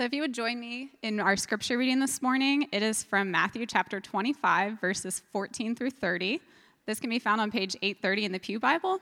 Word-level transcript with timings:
So, 0.00 0.04
if 0.04 0.14
you 0.14 0.22
would 0.22 0.32
join 0.32 0.58
me 0.58 0.92
in 1.02 1.20
our 1.20 1.36
scripture 1.36 1.76
reading 1.76 2.00
this 2.00 2.22
morning, 2.22 2.66
it 2.72 2.82
is 2.82 3.02
from 3.02 3.30
Matthew 3.30 3.66
chapter 3.66 4.00
25, 4.00 4.80
verses 4.80 5.20
14 5.30 5.74
through 5.74 5.90
30. 5.90 6.40
This 6.86 6.98
can 6.98 7.10
be 7.10 7.18
found 7.18 7.38
on 7.38 7.50
page 7.50 7.76
830 7.82 8.24
in 8.24 8.32
the 8.32 8.38
Pew 8.38 8.58
Bible. 8.58 8.98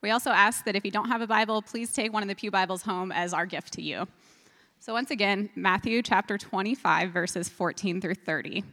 We 0.00 0.12
also 0.12 0.30
ask 0.30 0.64
that 0.64 0.74
if 0.74 0.82
you 0.82 0.90
don't 0.90 1.08
have 1.08 1.20
a 1.20 1.26
Bible, 1.26 1.60
please 1.60 1.92
take 1.92 2.10
one 2.10 2.22
of 2.22 2.28
the 2.30 2.34
Pew 2.34 2.50
Bibles 2.50 2.80
home 2.80 3.12
as 3.12 3.34
our 3.34 3.44
gift 3.44 3.74
to 3.74 3.82
you. 3.82 4.08
So, 4.78 4.94
once 4.94 5.10
again, 5.10 5.50
Matthew 5.56 6.00
chapter 6.00 6.38
25, 6.38 7.10
verses 7.10 7.50
14 7.50 8.00
through 8.00 8.14
30. 8.14 8.64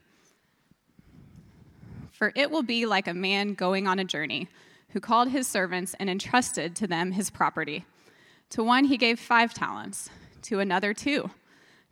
For 2.13 2.31
it 2.33 2.49
will 2.49 2.63
be 2.63 2.85
like 2.85 3.09
a 3.09 3.13
man 3.13 3.55
going 3.55 3.89
on 3.89 3.99
a 3.99 4.05
journey 4.05 4.47
who 4.91 5.01
called 5.01 5.31
his 5.31 5.49
servants 5.49 5.97
and 5.99 6.09
entrusted 6.09 6.77
to 6.77 6.87
them 6.87 7.11
his 7.11 7.29
property. 7.29 7.83
To 8.51 8.63
one 8.63 8.85
he 8.85 8.95
gave 8.95 9.19
five 9.19 9.53
talents, 9.53 10.09
to 10.43 10.61
another 10.61 10.93
two, 10.93 11.29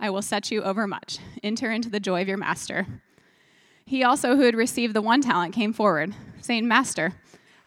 I 0.00 0.10
will 0.10 0.22
set 0.22 0.50
you 0.50 0.62
over 0.62 0.86
much. 0.86 1.18
Enter 1.42 1.70
into 1.70 1.90
the 1.90 2.00
joy 2.00 2.22
of 2.22 2.28
your 2.28 2.36
master. 2.36 2.86
He 3.84 4.04
also, 4.04 4.36
who 4.36 4.42
had 4.42 4.54
received 4.54 4.94
the 4.94 5.02
one 5.02 5.20
talent, 5.20 5.54
came 5.54 5.72
forward, 5.72 6.14
saying, 6.40 6.68
Master, 6.68 7.14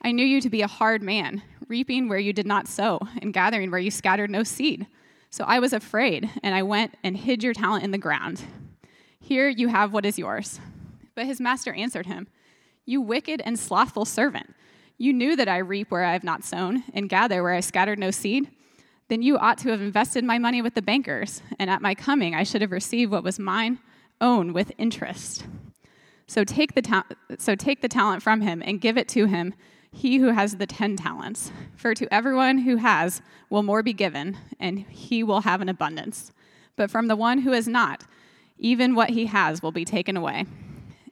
I 0.01 0.11
knew 0.11 0.25
you 0.25 0.39
to 0.41 0.49
be 0.49 0.61
a 0.61 0.67
hard 0.67 1.01
man, 1.01 1.41
reaping 1.67 2.07
where 2.07 2.19
you 2.19 2.31
did 2.31 2.45
not 2.45 2.67
sow, 2.67 2.99
and 3.21 3.33
gathering 3.33 3.71
where 3.71 3.79
you 3.79 3.91
scattered 3.91 4.29
no 4.29 4.43
seed. 4.43 4.87
So 5.29 5.43
I 5.45 5.59
was 5.59 5.73
afraid, 5.73 6.29
and 6.43 6.53
I 6.53 6.63
went 6.63 6.95
and 7.03 7.17
hid 7.17 7.43
your 7.43 7.53
talent 7.53 7.83
in 7.83 7.91
the 7.91 7.97
ground. 7.97 8.43
Here 9.19 9.49
you 9.49 9.67
have 9.69 9.93
what 9.93 10.05
is 10.05 10.19
yours. 10.19 10.59
But 11.15 11.25
his 11.25 11.41
master 11.41 11.73
answered 11.73 12.05
him, 12.05 12.27
you 12.85 13.01
wicked 13.01 13.41
and 13.45 13.57
slothful 13.57 14.05
servant. 14.05 14.53
You 14.97 15.13
knew 15.13 15.35
that 15.35 15.47
I 15.47 15.57
reap 15.57 15.91
where 15.91 16.03
I 16.03 16.13
have 16.13 16.23
not 16.23 16.43
sown 16.43 16.83
and 16.93 17.09
gather 17.09 17.41
where 17.43 17.53
I 17.53 17.59
scattered 17.59 17.99
no 17.99 18.11
seed. 18.11 18.49
Then 19.11 19.21
you 19.21 19.37
ought 19.37 19.57
to 19.57 19.71
have 19.71 19.81
invested 19.81 20.23
my 20.23 20.37
money 20.37 20.61
with 20.61 20.73
the 20.73 20.81
bankers, 20.81 21.41
and 21.59 21.69
at 21.69 21.81
my 21.81 21.93
coming 21.93 22.33
I 22.33 22.43
should 22.43 22.61
have 22.61 22.71
received 22.71 23.11
what 23.11 23.25
was 23.25 23.37
mine 23.37 23.79
own 24.21 24.53
with 24.53 24.71
interest. 24.77 25.45
So 26.27 26.45
take 26.45 26.75
the, 26.75 26.81
ta- 26.81 27.03
so 27.37 27.53
take 27.53 27.81
the 27.81 27.89
talent 27.89 28.23
from 28.23 28.39
him 28.39 28.63
and 28.65 28.79
give 28.79 28.97
it 28.97 29.09
to 29.09 29.25
him, 29.25 29.53
he 29.91 30.19
who 30.19 30.27
has 30.27 30.55
the 30.55 30.65
ten 30.65 30.95
talents. 30.95 31.51
For 31.75 31.93
to 31.93 32.07
everyone 32.13 32.59
who 32.59 32.77
has 32.77 33.21
will 33.49 33.63
more 33.63 33.83
be 33.83 33.91
given, 33.91 34.37
and 34.61 34.79
he 34.79 35.23
will 35.23 35.41
have 35.41 35.59
an 35.59 35.67
abundance. 35.67 36.31
But 36.77 36.89
from 36.89 37.07
the 37.07 37.17
one 37.17 37.39
who 37.39 37.51
has 37.51 37.67
not, 37.67 38.05
even 38.57 38.95
what 38.95 39.09
he 39.09 39.25
has 39.25 39.61
will 39.61 39.73
be 39.73 39.83
taken 39.83 40.15
away 40.15 40.45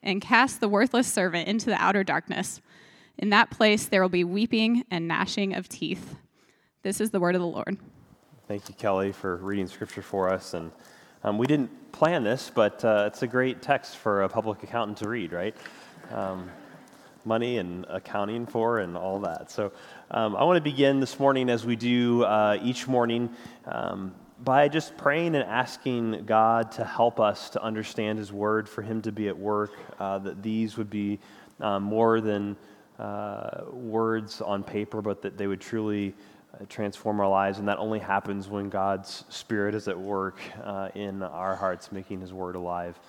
and 0.02 0.22
cast 0.22 0.62
the 0.62 0.70
worthless 0.70 1.12
servant 1.12 1.50
into 1.50 1.66
the 1.66 1.84
outer 1.84 2.06
darkness. 2.06 2.62
In 3.18 3.30
that 3.32 3.52
place 3.52 3.88
there 3.88 4.02
will 4.02 4.08
be 4.08 4.24
weeping 4.24 4.86
and 4.90 5.06
gnashing 5.06 5.54
of 5.54 5.68
teeth. 5.68 6.16
This 6.82 7.02
is 7.02 7.10
the 7.10 7.20
word 7.20 7.36
of 7.36 7.42
the 7.42 7.48
Lord. 7.48 7.78
Thank 8.48 8.70
you, 8.70 8.76
Kelly, 8.76 9.12
for 9.12 9.36
reading 9.36 9.68
scripture 9.68 10.02
for 10.02 10.30
us. 10.30 10.54
And 10.54 10.72
um, 11.26 11.38
we 11.38 11.46
didn't 11.46 11.92
plan 11.92 12.24
this, 12.24 12.50
but 12.56 12.86
uh, 12.86 13.04
it's 13.08 13.22
a 13.22 13.28
great 13.28 13.62
text 13.62 13.98
for 13.98 14.24
a 14.24 14.30
public 14.30 14.64
accountant 14.64 14.98
to 15.00 15.10
read, 15.10 15.34
right? 15.34 15.54
Um, 16.10 16.50
money 17.26 17.58
and 17.58 17.86
accounting 17.90 18.46
for 18.46 18.80
and 18.80 18.96
all 18.96 19.20
that. 19.20 19.52
So 19.52 19.74
um, 20.12 20.38
I 20.38 20.46
want 20.46 20.56
to 20.56 20.62
begin 20.62 21.02
this 21.02 21.20
morning 21.20 21.50
as 21.50 21.66
we 21.66 21.76
do 21.76 22.24
uh, 22.24 22.58
each 22.64 22.88
morning 22.88 23.30
um, 23.66 24.16
by 24.46 24.70
just 24.70 24.96
praying 24.96 25.36
and 25.36 25.44
asking 25.44 26.24
God 26.26 26.72
to 26.72 26.86
help 26.86 27.20
us 27.20 27.50
to 27.50 27.62
understand 27.62 28.20
His 28.20 28.32
Word, 28.32 28.70
for 28.70 28.84
Him 28.84 29.02
to 29.02 29.12
be 29.12 29.28
at 29.28 29.38
work, 29.38 29.74
uh, 30.00 30.18
that 30.20 30.42
these 30.42 30.78
would 30.78 30.90
be 30.90 31.20
um, 31.60 31.84
more 31.84 32.22
than 32.22 32.56
uh, 33.00 33.64
words 33.70 34.40
on 34.40 34.64
paper, 34.64 35.02
but 35.02 35.22
that 35.22 35.38
they 35.38 35.48
would 35.48 35.60
truly 35.60 36.10
uh, 36.10 36.39
transform 36.68 37.20
our 37.20 37.30
lives. 37.30 37.60
And 37.60 37.68
that 37.68 37.78
only 37.78 38.00
happens 38.00 38.48
when 38.48 38.70
God's 38.70 39.24
Spirit 39.30 39.76
is 39.76 39.88
at 39.88 40.00
work 40.00 40.40
uh, 40.64 40.90
in 40.96 41.24
our 41.24 41.56
hearts, 41.56 41.92
making 41.92 42.22
His 42.22 42.34
Word 42.34 42.56
alive 42.56 43.00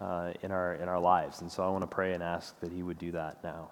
uh, 0.00 0.32
in, 0.42 0.50
our, 0.50 0.74
in 0.74 0.88
our 0.88 1.00
lives. 1.00 1.40
And 1.40 1.50
so 1.50 1.64
I 1.64 1.68
want 1.68 1.82
to 1.82 1.86
pray 1.86 2.14
and 2.14 2.22
ask 2.22 2.58
that 2.60 2.72
He 2.72 2.82
would 2.82 2.98
do 2.98 3.12
that 3.12 3.42
now. 3.42 3.70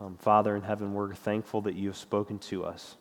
Um, 0.00 0.16
Father 0.16 0.54
in 0.54 0.62
heaven, 0.62 0.94
we're 0.94 1.14
thankful 1.14 1.60
that 1.62 1.74
you 1.74 1.88
have 1.88 1.96
spoken 1.96 2.38
to 2.40 2.64
us 2.64 2.96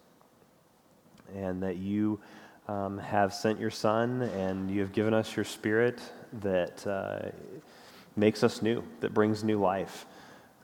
and 1.36 1.62
that 1.62 1.78
you 1.78 2.20
um, 2.68 2.98
have 2.98 3.34
sent 3.34 3.60
your 3.60 3.70
Son, 3.70 4.24
and 4.24 4.70
you 4.70 4.82
have 4.82 4.92
given 4.92 5.14
us 5.14 5.36
your 5.36 5.46
Spirit 5.46 6.02
that 6.42 6.86
uh, 6.86 7.30
makes 8.16 8.44
us 8.44 8.62
new, 8.62 8.84
that 9.00 9.14
brings 9.14 9.44
new 9.44 9.60
life, 9.60 10.06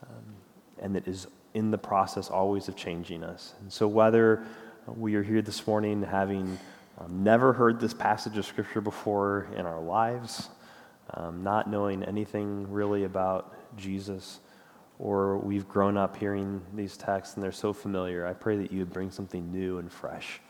um, 0.03 0.36
and 0.81 0.96
that 0.96 1.08
is 1.08 1.28
in 1.53 1.72
the 1.72 1.78
process 1.78 2.30
always 2.30 2.68
of 2.68 2.75
changing 2.75 3.24
us. 3.24 3.53
And 3.62 3.72
so, 3.72 3.88
whether 3.88 4.44
we 4.88 5.16
are 5.16 5.23
here 5.23 5.41
this 5.41 5.66
morning 5.66 6.03
having 6.03 6.59
um, 6.97 7.23
never 7.23 7.53
heard 7.53 7.79
this 7.79 7.94
passage 7.94 8.38
of 8.38 8.45
Scripture 8.45 8.81
before 8.81 9.47
in 9.55 9.66
our 9.66 9.79
lives, 9.79 10.49
um, 11.13 11.44
not 11.44 11.69
knowing 11.69 12.03
anything 12.03 12.69
really 12.69 13.05
about 13.05 13.55
Jesus, 13.77 14.39
or 14.99 15.38
we've 15.38 15.67
grown 15.67 15.97
up 15.97 16.17
hearing 16.17 16.61
these 16.75 16.97
texts 16.97 17.35
and 17.35 17.44
they're 17.44 17.51
so 17.51 17.73
familiar, 17.73 18.27
I 18.27 18.33
pray 18.33 18.57
that 18.57 18.71
you 18.71 18.79
would 18.79 18.94
bring 18.94 19.09
something 19.09 19.51
new 19.51 19.77
and 19.77 19.91
fresh 19.91 20.41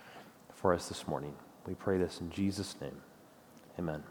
for 0.54 0.74
us 0.74 0.88
this 0.90 1.08
morning. 1.08 1.34
We 1.68 1.76
pray 1.76 1.98
this 1.98 2.20
in 2.20 2.30
Jesus' 2.30 2.76
name. 2.82 3.02
Amen. 3.78 4.04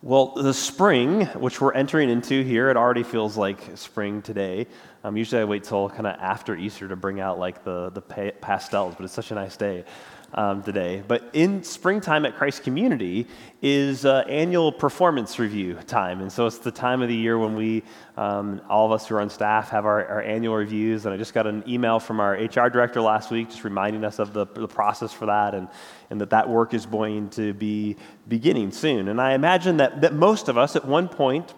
Well, 0.00 0.26
the 0.26 0.54
spring, 0.54 1.26
which 1.26 1.60
we're 1.60 1.72
entering 1.72 2.08
into 2.08 2.44
here, 2.44 2.70
it 2.70 2.76
already 2.76 3.02
feels 3.02 3.36
like 3.36 3.76
spring 3.76 4.22
today. 4.22 4.68
Um, 5.02 5.16
usually 5.16 5.42
I 5.42 5.44
wait 5.44 5.64
till 5.64 5.88
kind 5.88 6.06
of 6.06 6.14
after 6.20 6.54
Easter 6.54 6.86
to 6.86 6.94
bring 6.94 7.18
out 7.18 7.40
like 7.40 7.64
the, 7.64 7.90
the 7.90 8.00
pastels, 8.00 8.94
but 8.94 9.04
it's 9.04 9.12
such 9.12 9.32
a 9.32 9.34
nice 9.34 9.56
day 9.56 9.84
um, 10.34 10.62
today. 10.62 11.02
But 11.06 11.30
in 11.32 11.62
springtime 11.62 12.26
at 12.26 12.36
Christ 12.36 12.62
Community 12.62 13.26
is 13.62 14.04
uh, 14.04 14.24
annual 14.28 14.70
performance 14.70 15.38
review 15.38 15.74
time. 15.86 16.20
And 16.20 16.30
so 16.30 16.46
it's 16.46 16.58
the 16.58 16.70
time 16.70 17.02
of 17.02 17.08
the 17.08 17.16
year 17.16 17.38
when 17.38 17.56
we, 17.56 17.82
um, 18.16 18.60
all 18.68 18.86
of 18.86 18.92
us 18.92 19.06
who 19.08 19.16
are 19.16 19.20
on 19.20 19.30
staff, 19.30 19.70
have 19.70 19.84
our, 19.84 20.06
our, 20.06 20.22
annual 20.22 20.54
reviews. 20.54 21.06
And 21.06 21.14
I 21.14 21.16
just 21.16 21.34
got 21.34 21.46
an 21.46 21.64
email 21.66 21.98
from 21.98 22.20
our 22.20 22.34
HR 22.34 22.68
director 22.68 23.00
last 23.00 23.30
week 23.30 23.48
just 23.48 23.64
reminding 23.64 24.04
us 24.04 24.18
of 24.18 24.32
the, 24.32 24.46
the 24.46 24.68
process 24.68 25.12
for 25.12 25.26
that 25.26 25.54
and, 25.54 25.68
and 26.10 26.20
that 26.20 26.30
that 26.30 26.48
work 26.48 26.74
is 26.74 26.86
going 26.86 27.30
to 27.30 27.52
be 27.54 27.96
beginning 28.28 28.70
soon. 28.70 29.08
And 29.08 29.20
I 29.20 29.32
imagine 29.32 29.78
that, 29.78 30.02
that 30.02 30.14
most 30.14 30.48
of 30.48 30.58
us 30.58 30.76
at 30.76 30.84
one 30.84 31.08
point 31.08 31.54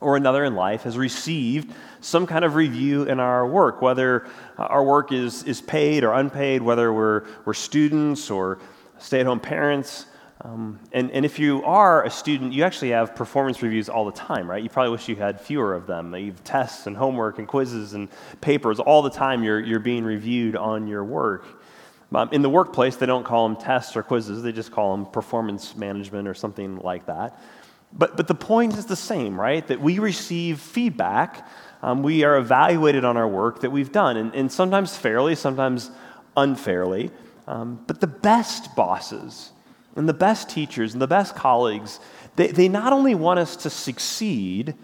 or 0.00 0.16
another 0.16 0.44
in 0.44 0.54
life 0.54 0.82
has 0.84 0.96
received 0.96 1.72
some 2.00 2.26
kind 2.26 2.44
of 2.44 2.54
review 2.54 3.04
in 3.04 3.20
our 3.20 3.46
work, 3.46 3.82
whether 3.82 4.26
our 4.56 4.82
work 4.82 5.12
is, 5.12 5.42
is 5.44 5.60
paid 5.60 6.04
or 6.04 6.12
unpaid, 6.12 6.62
whether 6.62 6.92
we're, 6.92 7.26
we're 7.44 7.54
students 7.54 8.30
or 8.30 8.58
stay 8.98 9.20
at 9.20 9.26
home 9.26 9.40
parents. 9.40 10.06
Um, 10.42 10.80
and, 10.92 11.10
and 11.10 11.26
if 11.26 11.38
you 11.38 11.62
are 11.64 12.02
a 12.04 12.10
student, 12.10 12.54
you 12.54 12.64
actually 12.64 12.90
have 12.90 13.14
performance 13.14 13.62
reviews 13.62 13.90
all 13.90 14.06
the 14.06 14.12
time, 14.12 14.48
right? 14.48 14.62
You 14.62 14.70
probably 14.70 14.92
wish 14.92 15.06
you 15.06 15.16
had 15.16 15.38
fewer 15.38 15.74
of 15.74 15.86
them. 15.86 16.14
You 16.14 16.30
have 16.30 16.42
tests 16.44 16.86
and 16.86 16.96
homework 16.96 17.38
and 17.38 17.46
quizzes 17.46 17.92
and 17.92 18.08
papers. 18.40 18.80
All 18.80 19.02
the 19.02 19.10
time 19.10 19.44
you're, 19.44 19.60
you're 19.60 19.80
being 19.80 20.02
reviewed 20.02 20.56
on 20.56 20.86
your 20.86 21.04
work. 21.04 21.44
Um, 22.14 22.30
in 22.32 22.40
the 22.40 22.48
workplace, 22.48 22.96
they 22.96 23.06
don't 23.06 23.24
call 23.24 23.48
them 23.48 23.56
tests 23.56 23.96
or 23.96 24.02
quizzes, 24.02 24.42
they 24.42 24.50
just 24.50 24.72
call 24.72 24.96
them 24.96 25.06
performance 25.06 25.76
management 25.76 26.26
or 26.26 26.34
something 26.34 26.78
like 26.78 27.06
that. 27.06 27.38
But, 27.92 28.16
but 28.16 28.28
the 28.28 28.34
point 28.34 28.76
is 28.76 28.86
the 28.86 28.96
same, 28.96 29.40
right? 29.40 29.66
That 29.66 29.80
we 29.80 29.98
receive 29.98 30.60
feedback, 30.60 31.46
um, 31.82 32.02
we 32.02 32.24
are 32.24 32.36
evaluated 32.36 33.04
on 33.04 33.16
our 33.16 33.28
work 33.28 33.60
that 33.60 33.70
we've 33.70 33.92
done, 33.92 34.16
and, 34.16 34.34
and 34.34 34.52
sometimes 34.52 34.96
fairly, 34.96 35.34
sometimes 35.34 35.90
unfairly. 36.36 37.10
Um, 37.48 37.82
but 37.86 38.00
the 38.00 38.06
best 38.06 38.76
bosses, 38.76 39.50
And 39.96 40.08
the 40.08 40.14
best 40.14 40.48
teachers 40.48 40.92
and 40.92 41.02
the 41.02 41.08
best 41.08 41.34
colleagues, 41.34 41.98
they, 42.36 42.48
they 42.48 42.68
not 42.68 42.92
only 42.92 43.14
want 43.14 43.40
us 43.40 43.56
to 43.56 43.70
succeed, 43.70 44.74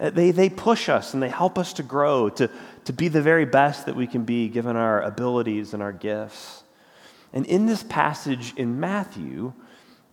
uh, 0.00 0.10
they, 0.10 0.32
they 0.32 0.50
push 0.50 0.88
us 0.88 1.14
and 1.14 1.22
they 1.22 1.28
help 1.28 1.56
us 1.56 1.72
to 1.74 1.82
grow, 1.82 2.28
to, 2.30 2.50
to 2.84 2.92
be 2.92 3.08
the 3.08 3.22
very 3.22 3.44
best 3.44 3.86
that 3.86 3.94
we 3.94 4.06
can 4.06 4.24
be 4.24 4.48
given 4.48 4.76
our 4.76 5.00
abilities 5.02 5.72
and 5.72 5.82
our 5.82 5.92
gifts. 5.92 6.64
And 7.32 7.46
in 7.46 7.66
this 7.66 7.82
passage 7.84 8.54
in 8.56 8.80
Matthew, 8.80 9.52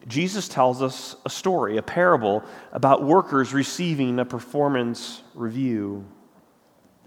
Jesus 0.08 0.48
tells 0.48 0.82
us 0.82 1.16
a 1.26 1.30
story, 1.30 1.78
a 1.78 1.82
parable 1.82 2.44
about 2.72 3.04
workers 3.04 3.54
receiving 3.54 4.20
a 4.20 4.26
performance 4.26 5.22
review. 5.34 6.06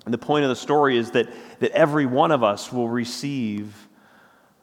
And 0.04 0.14
the 0.14 0.18
point 0.18 0.44
of 0.44 0.48
the 0.48 0.56
story 0.56 0.96
is 0.96 1.10
that, 1.10 1.28
that 1.60 1.72
every 1.72 2.06
one 2.06 2.30
of 2.30 2.42
us 2.42 2.72
will 2.72 2.88
receive 2.88 3.88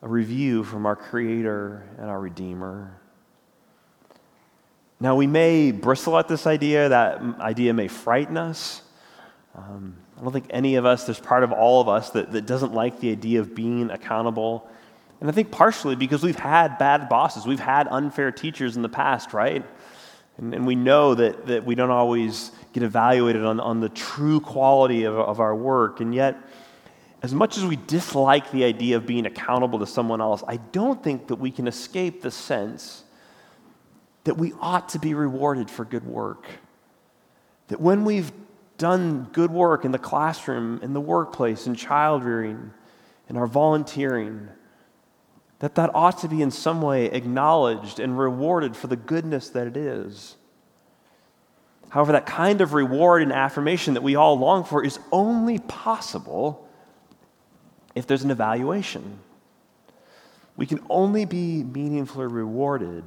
a 0.01 0.07
review 0.07 0.63
from 0.63 0.85
our 0.85 0.95
Creator 0.95 1.87
and 1.97 2.09
our 2.09 2.19
Redeemer. 2.19 2.99
Now, 4.99 5.15
we 5.15 5.27
may 5.27 5.71
bristle 5.71 6.17
at 6.17 6.27
this 6.27 6.47
idea, 6.47 6.89
that 6.89 7.21
idea 7.39 7.73
may 7.73 7.87
frighten 7.87 8.37
us. 8.37 8.81
Um, 9.55 9.97
I 10.17 10.23
don't 10.23 10.31
think 10.31 10.47
any 10.49 10.75
of 10.75 10.85
us, 10.85 11.05
there's 11.05 11.19
part 11.19 11.43
of 11.43 11.51
all 11.51 11.81
of 11.81 11.89
us 11.89 12.11
that, 12.11 12.31
that 12.31 12.45
doesn't 12.45 12.73
like 12.73 12.99
the 12.99 13.11
idea 13.11 13.41
of 13.41 13.53
being 13.53 13.91
accountable. 13.91 14.69
And 15.23 15.31
I 15.31 15.33
think 15.33 15.51
partially 15.51 15.95
because 15.95 16.21
we've 16.21 16.35
had 16.35 16.77
bad 16.77 17.07
bosses, 17.07 17.45
we've 17.45 17.57
had 17.57 17.87
unfair 17.87 18.29
teachers 18.29 18.75
in 18.75 18.81
the 18.81 18.89
past, 18.89 19.31
right? 19.31 19.65
And, 20.37 20.53
and 20.53 20.67
we 20.67 20.75
know 20.75 21.15
that, 21.15 21.47
that 21.47 21.63
we 21.63 21.75
don't 21.75 21.91
always 21.91 22.51
get 22.73 22.83
evaluated 22.83 23.45
on, 23.45 23.61
on 23.61 23.79
the 23.79 23.87
true 23.87 24.41
quality 24.41 25.05
of, 25.05 25.15
of 25.15 25.39
our 25.39 25.55
work. 25.55 26.01
And 26.01 26.13
yet, 26.13 26.35
as 27.21 27.33
much 27.33 27.57
as 27.57 27.63
we 27.63 27.77
dislike 27.77 28.51
the 28.51 28.65
idea 28.65 28.97
of 28.97 29.07
being 29.07 29.25
accountable 29.25 29.79
to 29.79 29.87
someone 29.87 30.19
else, 30.19 30.43
I 30.45 30.57
don't 30.57 31.01
think 31.01 31.27
that 31.27 31.37
we 31.37 31.51
can 31.51 31.69
escape 31.69 32.21
the 32.21 32.29
sense 32.29 33.05
that 34.25 34.37
we 34.37 34.51
ought 34.59 34.89
to 34.89 34.99
be 34.99 35.13
rewarded 35.13 35.69
for 35.69 35.85
good 35.85 36.05
work. 36.05 36.47
That 37.69 37.79
when 37.79 38.03
we've 38.03 38.33
done 38.77 39.29
good 39.31 39.51
work 39.51 39.85
in 39.85 39.93
the 39.93 39.99
classroom, 39.99 40.81
in 40.83 40.91
the 40.91 40.99
workplace, 40.99 41.65
in 41.65 41.75
child 41.75 42.25
rearing, 42.25 42.73
in 43.29 43.37
our 43.37 43.47
volunteering, 43.47 44.49
that 45.63 45.75
that 45.75 45.91
ought 45.95 46.17
to 46.17 46.27
be 46.27 46.41
in 46.41 46.51
some 46.51 46.81
way 46.81 47.05
acknowledged 47.05 47.97
and 47.97 48.19
rewarded 48.19 48.75
for 48.75 48.87
the 48.87 48.97
goodness 48.97 49.47
that 49.47 49.65
it 49.65 49.77
is. 49.77 50.35
However, 51.87 52.11
that 52.11 52.25
kind 52.25 52.59
of 52.59 52.73
reward 52.73 53.21
and 53.21 53.31
affirmation 53.31 53.93
that 53.93 54.03
we 54.03 54.17
all 54.17 54.37
long 54.37 54.65
for 54.65 54.83
is 54.83 54.99
only 55.09 55.59
possible 55.59 56.67
if 57.95 58.05
there's 58.05 58.25
an 58.25 58.31
evaluation. 58.31 59.19
We 60.57 60.65
can 60.65 60.81
only 60.89 61.23
be 61.23 61.63
meaningfully 61.63 62.27
rewarded 62.27 63.05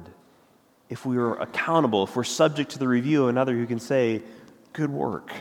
if 0.89 1.05
we 1.05 1.17
are 1.17 1.35
accountable, 1.35 2.05
if 2.05 2.15
we're 2.15 2.23
subject 2.23 2.71
to 2.71 2.79
the 2.79 2.87
review 2.87 3.25
of 3.25 3.29
another 3.29 3.53
who 3.53 3.67
can 3.67 3.79
say, 3.79 4.23
Good 4.73 4.89
work. 4.89 5.31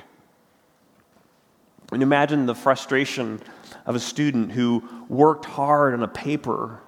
And 1.93 2.03
imagine 2.03 2.45
the 2.45 2.55
frustration 2.55 3.41
of 3.87 3.95
a 3.95 4.01
student 4.01 4.53
who 4.53 4.87
worked 5.09 5.47
hard 5.47 5.95
on 5.95 6.03
a 6.03 6.09
paper, 6.09 6.83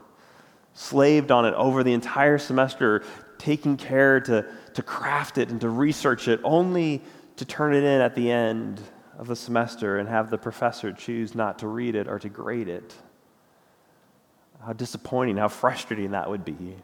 slaved 0.79 1.33
on 1.33 1.45
it 1.45 1.55
over 1.55 1.83
the 1.83 1.93
entire 1.93 2.39
semester, 2.39 3.03
taking 3.37 3.77
care 3.77 4.21
to, 4.21 4.47
to 4.75 4.83
craft 4.83 5.37
it 5.37 5.51
and 5.51 5.61
to 5.61 5.69
research 5.69 6.29
it, 6.29 6.39
only 6.45 7.03
to 7.35 7.45
turn 7.45 7.75
it 7.75 7.83
in 7.83 8.01
at 8.01 8.15
the 8.15 8.31
end 8.31 8.81
of 9.19 9.27
the 9.27 9.35
semester 9.35 9.99
and 9.99 10.09
have 10.09 10.31
the 10.31 10.39
professor 10.39 10.93
choose 10.93 11.35
not 11.35 11.59
to 11.59 11.67
read 11.67 11.97
it 11.97 12.07
or 12.07 12.21
to 12.21 12.29
grade 12.29 12.69
it. 12.69 12.95
How 14.65 14.73
disappointing, 14.73 15.37
how 15.37 15.49
frustrating 15.49 16.13
that 16.13 16.31
would 16.31 16.45
be. 16.45 16.77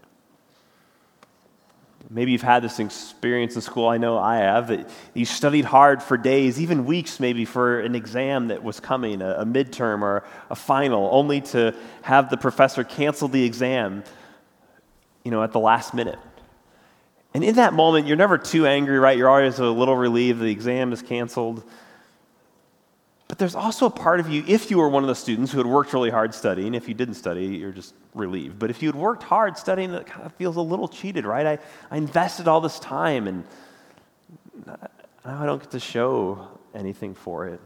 Maybe 2.11 2.33
you've 2.33 2.43
had 2.43 2.63
this 2.63 2.79
experience 2.79 3.55
in 3.55 3.63
school. 3.63 3.89
I 3.89 3.97
know 3.97 4.19
I 4.19 4.37
have. 4.37 4.69
That 4.69 4.91
you 5.15 5.25
studied 5.25 5.65
hard 5.65 6.03
for 6.03 6.17
days, 6.17 6.61
even 6.61 6.85
weeks, 6.85 7.19
maybe 7.19 7.45
for 7.45 7.81
an 7.81 7.95
exam 7.95 8.49
that 8.49 8.63
was 8.63 8.79
coming, 8.79 9.23
a, 9.23 9.37
a 9.41 9.45
midterm 9.45 10.03
or 10.03 10.25
a 10.51 10.55
final, 10.55 11.09
only 11.13 11.41
to 11.41 11.75
have 12.03 12.29
the 12.29 12.37
professor 12.37 12.85
cancel 12.85 13.29
the 13.29 13.43
exam, 13.43 14.05
you 15.25 15.31
know, 15.31 15.43
at 15.43 15.53
the 15.53 15.61
last 15.61 15.95
minute. 15.95 16.19
And 17.33 17.43
in 17.43 17.57
that 17.57 17.73
moment, 17.73 18.07
you're 18.07 18.17
never 18.17 18.39
too 18.39 18.67
angry, 18.67 18.99
right? 18.99 19.17
You're 19.17 19.29
always 19.29 19.59
a 19.59 19.67
little 19.67 19.97
relieved 19.97 20.41
the 20.41 20.51
exam 20.51 20.93
is 20.93 21.03
canceled. 21.03 21.65
But 23.35 23.41
there's 23.41 23.57
also 23.57 23.87
a 23.87 23.91
part 23.91 24.21
of 24.21 24.31
you, 24.31 24.45
if 24.47 24.71
you 24.71 24.79
were 24.79 24.89
one 24.89 25.03
of 25.03 25.09
the 25.09 25.15
students 25.17 25.51
who 25.51 25.59
had 25.59 25.67
worked 25.67 25.93
really 25.93 26.09
hard 26.09 26.33
studying, 26.33 26.73
if 26.73 26.87
you 26.87 26.95
didn't 26.95 27.15
study, 27.15 27.47
you're 27.47 27.73
just 27.73 27.93
relieved. 28.15 28.61
But 28.61 28.71
if 28.71 28.81
you 28.81 28.89
had 28.89 28.95
worked 28.95 29.25
hard 29.25 29.59
studying, 29.59 29.93
it 29.93 30.07
kind 30.07 30.25
of 30.25 30.33
feels 30.35 30.55
a 30.55 30.61
little 30.61 30.87
cheated, 30.87 31.27
right? 31.27 31.45
I, 31.45 31.59
I 31.91 31.97
invested 31.97 32.47
all 32.47 32.61
this 32.61 32.79
time 32.79 33.27
and 33.27 33.43
now 34.65 34.79
I 35.25 35.47
don't 35.47 35.61
get 35.61 35.73
to 35.73 35.81
show 35.81 36.47
anything 36.77 37.13
for 37.13 37.49
it. 37.49 37.61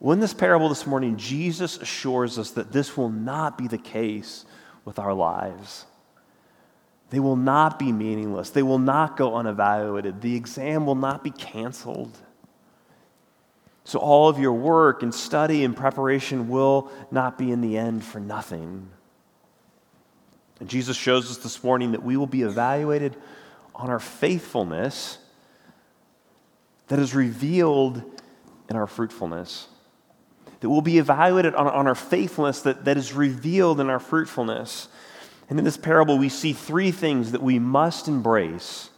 Well, 0.00 0.12
in 0.12 0.20
this 0.20 0.34
parable 0.34 0.68
this 0.68 0.86
morning, 0.86 1.16
Jesus 1.16 1.78
assures 1.78 2.38
us 2.38 2.50
that 2.50 2.72
this 2.72 2.94
will 2.94 3.08
not 3.08 3.56
be 3.56 3.68
the 3.68 3.78
case 3.78 4.44
with 4.84 4.98
our 4.98 5.14
lives. 5.14 5.86
They 7.08 7.20
will 7.20 7.36
not 7.36 7.78
be 7.78 7.90
meaningless. 7.90 8.50
They 8.50 8.62
will 8.62 8.78
not 8.78 9.16
go 9.16 9.34
unevaluated. 9.34 10.20
The 10.20 10.36
exam 10.36 10.84
will 10.84 10.94
not 10.94 11.24
be 11.24 11.30
canceled. 11.30 12.18
So 13.86 14.00
all 14.00 14.28
of 14.28 14.40
your 14.40 14.52
work 14.52 15.04
and 15.04 15.14
study 15.14 15.64
and 15.64 15.76
preparation 15.76 16.48
will 16.48 16.90
not 17.12 17.38
be 17.38 17.52
in 17.52 17.60
the 17.60 17.78
end 17.78 18.04
for 18.04 18.18
nothing. 18.18 18.90
And 20.58 20.68
Jesus 20.68 20.96
shows 20.96 21.30
us 21.30 21.36
this 21.36 21.62
morning 21.62 21.92
that 21.92 22.02
we 22.02 22.16
will 22.16 22.26
be 22.26 22.42
evaluated 22.42 23.14
on 23.76 23.88
our 23.88 24.00
faithfulness 24.00 25.18
that 26.88 26.98
is 26.98 27.14
revealed 27.14 28.02
in 28.68 28.74
our 28.74 28.88
fruitfulness. 28.88 29.68
That 30.58 30.68
we'll 30.68 30.80
be 30.80 30.98
evaluated 30.98 31.54
on, 31.54 31.68
on 31.68 31.86
our 31.86 31.94
faithfulness 31.94 32.62
that, 32.62 32.86
that 32.86 32.96
is 32.96 33.12
revealed 33.12 33.78
in 33.78 33.88
our 33.88 34.00
fruitfulness. 34.00 34.88
And 35.48 35.60
in 35.60 35.64
this 35.64 35.76
parable, 35.76 36.18
we 36.18 36.28
see 36.28 36.52
three 36.52 36.90
things 36.90 37.30
that 37.30 37.42
we 37.42 37.60
must 37.60 38.08
embrace 38.08 38.90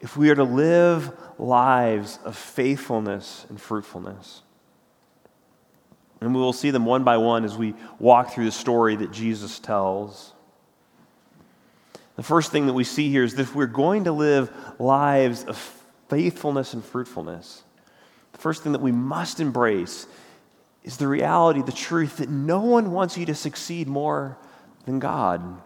if 0.00 0.16
we 0.16 0.30
are 0.30 0.34
to 0.34 0.44
live 0.44 1.12
lives 1.38 2.18
of 2.24 2.36
faithfulness 2.36 3.46
and 3.48 3.60
fruitfulness. 3.60 4.42
And 6.20 6.34
we 6.34 6.40
will 6.40 6.52
see 6.52 6.70
them 6.70 6.84
one 6.84 7.04
by 7.04 7.16
one 7.16 7.44
as 7.44 7.56
we 7.56 7.74
walk 7.98 8.32
through 8.32 8.44
the 8.44 8.52
story 8.52 8.96
that 8.96 9.10
Jesus 9.10 9.58
tells. 9.58 10.32
The 12.16 12.22
first 12.22 12.52
thing 12.52 12.66
that 12.66 12.74
we 12.74 12.84
see 12.84 13.10
here 13.10 13.24
is 13.24 13.34
that 13.34 13.42
if 13.42 13.54
we're 13.54 13.66
going 13.66 14.04
to 14.04 14.12
live 14.12 14.50
lives 14.78 15.44
of 15.44 15.56
faithfulness 16.08 16.74
and 16.74 16.84
fruitfulness, 16.84 17.62
the 18.32 18.38
first 18.38 18.62
thing 18.62 18.72
that 18.72 18.82
we 18.82 18.92
must 18.92 19.40
embrace 19.40 20.06
is 20.82 20.96
the 20.96 21.08
reality, 21.08 21.62
the 21.62 21.72
truth 21.72 22.18
that 22.18 22.28
no 22.28 22.60
one 22.60 22.92
wants 22.92 23.16
you 23.16 23.26
to 23.26 23.34
succeed 23.34 23.88
more 23.88 24.36
than 24.84 24.98
God. 24.98 25.62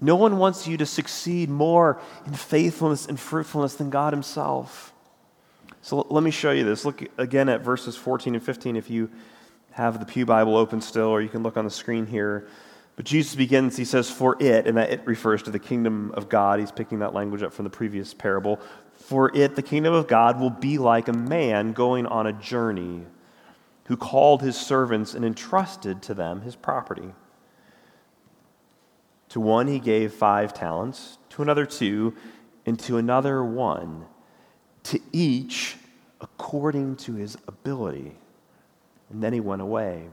No 0.00 0.16
one 0.16 0.38
wants 0.38 0.66
you 0.66 0.76
to 0.78 0.86
succeed 0.86 1.50
more 1.50 2.00
in 2.26 2.32
faithfulness 2.32 3.06
and 3.06 3.18
fruitfulness 3.18 3.74
than 3.74 3.90
God 3.90 4.12
Himself. 4.12 4.92
So 5.82 6.06
let 6.10 6.22
me 6.22 6.30
show 6.30 6.52
you 6.52 6.64
this. 6.64 6.84
Look 6.84 7.02
again 7.18 7.48
at 7.48 7.62
verses 7.62 7.96
14 7.96 8.34
and 8.34 8.42
15 8.42 8.76
if 8.76 8.90
you 8.90 9.10
have 9.72 9.98
the 9.98 10.06
Pew 10.06 10.26
Bible 10.26 10.56
open 10.56 10.80
still, 10.80 11.06
or 11.06 11.20
you 11.20 11.28
can 11.28 11.42
look 11.42 11.56
on 11.56 11.64
the 11.64 11.70
screen 11.70 12.06
here. 12.06 12.48
But 12.96 13.06
Jesus 13.06 13.34
begins, 13.34 13.76
he 13.76 13.84
says, 13.84 14.10
for 14.10 14.36
it, 14.40 14.66
and 14.66 14.76
that 14.76 14.90
it 14.90 15.00
refers 15.06 15.42
to 15.44 15.50
the 15.50 15.58
kingdom 15.58 16.12
of 16.12 16.28
God. 16.28 16.60
He's 16.60 16.72
picking 16.72 16.98
that 16.98 17.14
language 17.14 17.42
up 17.42 17.52
from 17.52 17.64
the 17.64 17.70
previous 17.70 18.12
parable. 18.12 18.60
For 18.94 19.34
it, 19.34 19.56
the 19.56 19.62
kingdom 19.62 19.94
of 19.94 20.06
God, 20.06 20.38
will 20.38 20.50
be 20.50 20.76
like 20.76 21.08
a 21.08 21.12
man 21.12 21.72
going 21.72 22.06
on 22.06 22.26
a 22.26 22.32
journey 22.32 23.06
who 23.84 23.96
called 23.96 24.42
his 24.42 24.56
servants 24.56 25.14
and 25.14 25.24
entrusted 25.24 26.02
to 26.02 26.14
them 26.14 26.42
his 26.42 26.56
property. 26.56 27.12
To 29.30 29.40
one 29.40 29.68
he 29.68 29.78
gave 29.78 30.12
five 30.12 30.52
talents, 30.52 31.18
to 31.30 31.42
another 31.42 31.64
two, 31.64 32.14
and 32.66 32.78
to 32.80 32.98
another 32.98 33.44
one, 33.44 34.06
to 34.84 35.00
each 35.12 35.76
according 36.20 36.96
to 36.96 37.14
his 37.14 37.36
ability. 37.46 38.16
And 39.08 39.22
then 39.22 39.32
he 39.32 39.40
went 39.40 39.62
away. 39.62 40.08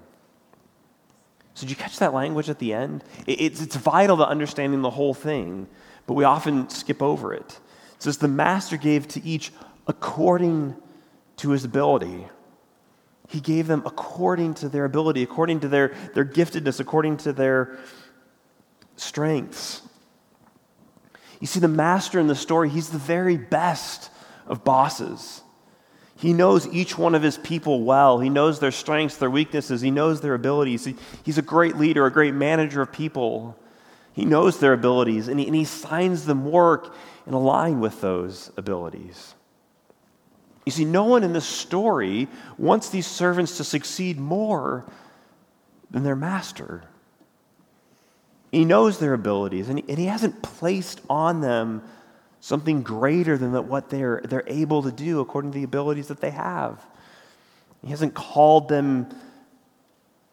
So, 1.54 1.62
did 1.62 1.72
you 1.72 1.76
catch 1.76 1.98
that 2.00 2.14
language 2.14 2.50
at 2.50 2.60
the 2.60 2.74
end? 2.74 3.04
It's, 3.26 3.62
it's 3.62 3.76
vital 3.76 4.18
to 4.18 4.28
understanding 4.28 4.84
the 4.84 4.92
whole 4.92 5.16
thing, 5.16 5.68
but 6.06 6.14
we 6.14 6.24
often 6.24 6.70
skip 6.70 7.02
over 7.02 7.34
it. 7.34 7.60
It 7.96 8.04
says, 8.04 8.20
The 8.20 8.28
master 8.28 8.78
gave 8.78 9.08
to 9.10 9.26
each 9.26 9.52
according 9.88 10.76
to 11.38 11.50
his 11.50 11.66
ability. 11.66 12.28
He 13.28 13.40
gave 13.40 13.66
them 13.66 13.82
according 13.86 14.54
to 14.56 14.70
their 14.70 14.86
ability, 14.86 15.24
according 15.24 15.62
to 15.62 15.68
their, 15.68 15.94
their 16.14 16.26
giftedness, 16.26 16.80
according 16.80 17.18
to 17.18 17.34
their 17.34 17.78
strengths. 18.98 19.82
You 21.40 21.48
see, 21.48 21.60
the 21.60 21.68
master 21.68 22.20
in 22.20 22.28
the 22.28 22.36
story, 22.36 22.70
he's 22.70 22.90
the 22.90 22.98
very 22.98 23.38
best 23.38 24.10
of 24.48 24.64
bosses. 24.64 25.42
He 26.16 26.34
knows 26.34 26.68
each 26.74 26.98
one 26.98 27.14
of 27.14 27.22
his 27.22 27.38
people 27.38 27.84
well. 27.84 28.20
He 28.20 28.30
knows 28.30 28.60
their 28.60 28.72
strengths, 28.72 29.18
their 29.18 29.30
weaknesses. 29.30 29.82
He 29.82 29.92
knows 29.92 30.20
their 30.20 30.34
abilities. 30.34 30.86
He, 30.86 30.96
he's 31.24 31.38
a 31.38 31.44
great 31.44 31.78
leader, 31.78 32.06
a 32.08 32.12
great 32.12 32.34
manager 32.34 32.82
of 32.82 32.92
people. 32.92 33.56
He 34.14 34.26
knows 34.26 34.60
their 34.60 34.74
abilities, 34.74 35.28
and 35.28 35.40
he, 35.40 35.46
and 35.46 35.56
he 35.56 35.64
signs 35.64 36.26
them 36.26 36.50
work 36.50 36.96
and 37.28 37.36
align 37.36 37.80
with 37.80 38.02
those 38.02 38.52
abilities. 38.58 39.36
You 40.66 40.72
see, 40.72 40.86
no 40.86 41.04
one 41.04 41.24
in 41.24 41.34
this 41.34 41.46
story 41.46 42.28
wants 42.58 42.90
these 42.90 43.06
servants 43.06 43.58
to 43.58 43.64
succeed 43.64 44.20
more 44.20 44.86
than 45.92 46.04
their 46.04 46.16
master. 46.16 46.84
He 48.52 48.66
knows 48.66 49.00
their 49.00 49.14
abilities, 49.14 49.70
and 49.70 49.80
he, 49.80 49.86
and 49.90 49.98
he 49.98 50.06
hasn't 50.06 50.42
placed 50.42 51.02
on 51.10 51.42
them 51.42 51.84
something 52.40 52.82
greater 52.82 53.38
than 53.38 53.52
what 53.68 53.90
they're, 53.90 54.22
they're 54.24 54.44
able 54.48 54.84
to 54.84 54.92
do 54.92 55.20
according 55.20 55.52
to 55.52 55.58
the 55.58 55.64
abilities 55.64 56.08
that 56.08 56.22
they 56.22 56.32
have. 56.32 56.86
He 57.84 57.90
hasn't 57.90 58.14
called 58.14 58.70
them 58.70 59.10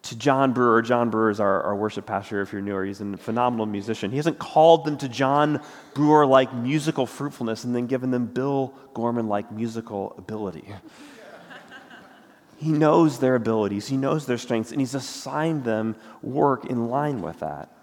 to 0.03 0.17
John 0.17 0.53
Brewer. 0.53 0.83
John 0.83 1.11
Brewer 1.11 1.31
is 1.31 1.41
our, 1.41 1.63
our 1.63 1.75
worship 1.75 2.07
pastor, 2.07 2.41
if 2.43 2.53
you're 2.53 2.63
newer. 2.63 2.85
He's 2.85 3.01
a 3.01 3.17
phenomenal 3.17 3.67
musician. 3.67 4.11
He 4.11 4.19
hasn't 4.19 4.39
called 4.39 4.85
them 4.85 4.99
to 4.99 5.09
John 5.09 5.61
Brewer 5.95 6.27
like 6.27 6.55
musical 6.55 7.07
fruitfulness 7.07 7.65
and 7.65 7.75
then 7.75 7.87
given 7.87 8.11
them 8.11 8.27
Bill 8.27 8.75
Gorman 8.93 9.29
like 9.29 9.51
musical 9.51 10.15
ability. 10.19 10.65
he 12.59 12.71
knows 12.71 13.19
their 13.19 13.35
abilities, 13.35 13.89
he 13.89 13.97
knows 13.97 14.27
their 14.27 14.39
strengths, 14.39 14.73
and 14.73 14.81
he's 14.81 14.95
assigned 14.95 15.65
them 15.65 15.97
work 16.23 16.67
in 16.67 16.89
line 16.89 17.23
with 17.23 17.41
that. 17.41 17.74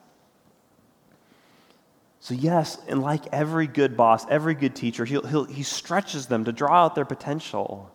So, 2.23 2.35
yes, 2.35 2.77
and 2.87 3.01
like 3.01 3.25
every 3.33 3.65
good 3.65 3.97
boss, 3.97 4.27
every 4.29 4.53
good 4.53 4.75
teacher, 4.75 5.05
he'll, 5.05 5.25
he'll, 5.25 5.45
he 5.45 5.63
stretches 5.63 6.27
them 6.27 6.45
to 6.45 6.51
draw 6.51 6.85
out 6.85 6.93
their 6.93 7.03
potential. 7.03 7.91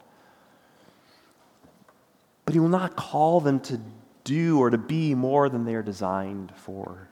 But 2.45 2.52
he 2.52 2.59
will 2.59 2.68
not 2.68 2.97
call 2.97 3.40
them 3.40 3.61
to 3.61 3.80
do 4.25 4.59
or 4.59 4.71
to 4.71 4.78
be 4.78 5.14
more 5.14 5.49
than 5.49 5.64
they 5.64 5.76
are 5.76 5.83
designed 5.83 6.52
for. 6.56 7.09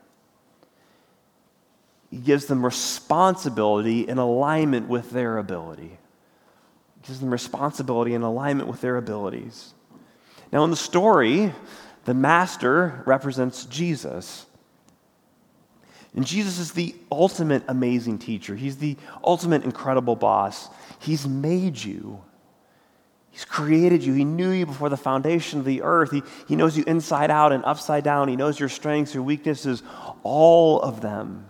He 2.11 2.17
gives 2.17 2.47
them 2.47 2.65
responsibility 2.65 4.09
in 4.09 4.19
alignment 4.19 4.89
with 4.89 5.11
their 5.11 5.39
ability. 5.39 5.99
He 6.97 7.07
gives 7.07 7.21
them 7.21 7.31
responsibility 7.31 8.15
in 8.15 8.23
alignment 8.23 8.69
with 8.69 8.81
their 8.81 8.97
abilities. 8.97 9.73
Now, 10.53 10.65
in 10.65 10.71
the 10.71 10.77
story, 10.77 11.53
the 12.07 12.15
master 12.15 13.05
represents 13.07 13.67
Jesus. 13.67 14.47
And 16.15 16.25
Jesus 16.27 16.59
is 16.59 16.73
the 16.73 16.95
ultimate 17.11 17.65
amazing 17.67 18.19
teacher. 18.19 18.55
He's 18.55 18.77
the 18.77 18.97
ultimate 19.25 19.65
incredible 19.65 20.15
boss. 20.15 20.69
He's 21.01 21.27
made 21.27 21.83
you. 21.83 22.23
He's 23.33 23.45
created 23.45 24.05
you. 24.05 24.13
He 24.15 24.25
knew 24.25 24.51
you 24.51 24.65
before 24.65 24.89
the 24.89 24.97
foundation 24.97 25.59
of 25.59 25.65
the 25.65 25.83
earth. 25.83 26.13
He, 26.13 26.23
he 26.47 26.55
knows 26.55 26.79
you 26.79 26.85
inside 26.87 27.33
out 27.33 27.51
and 27.51 27.65
upside 27.65 28.05
down. 28.05 28.29
He 28.29 28.37
knows 28.37 28.61
your 28.61 28.69
strengths, 28.69 29.13
your 29.13 29.25
weaknesses, 29.25 29.83
all 30.23 30.81
of 30.81 31.01
them. 31.01 31.49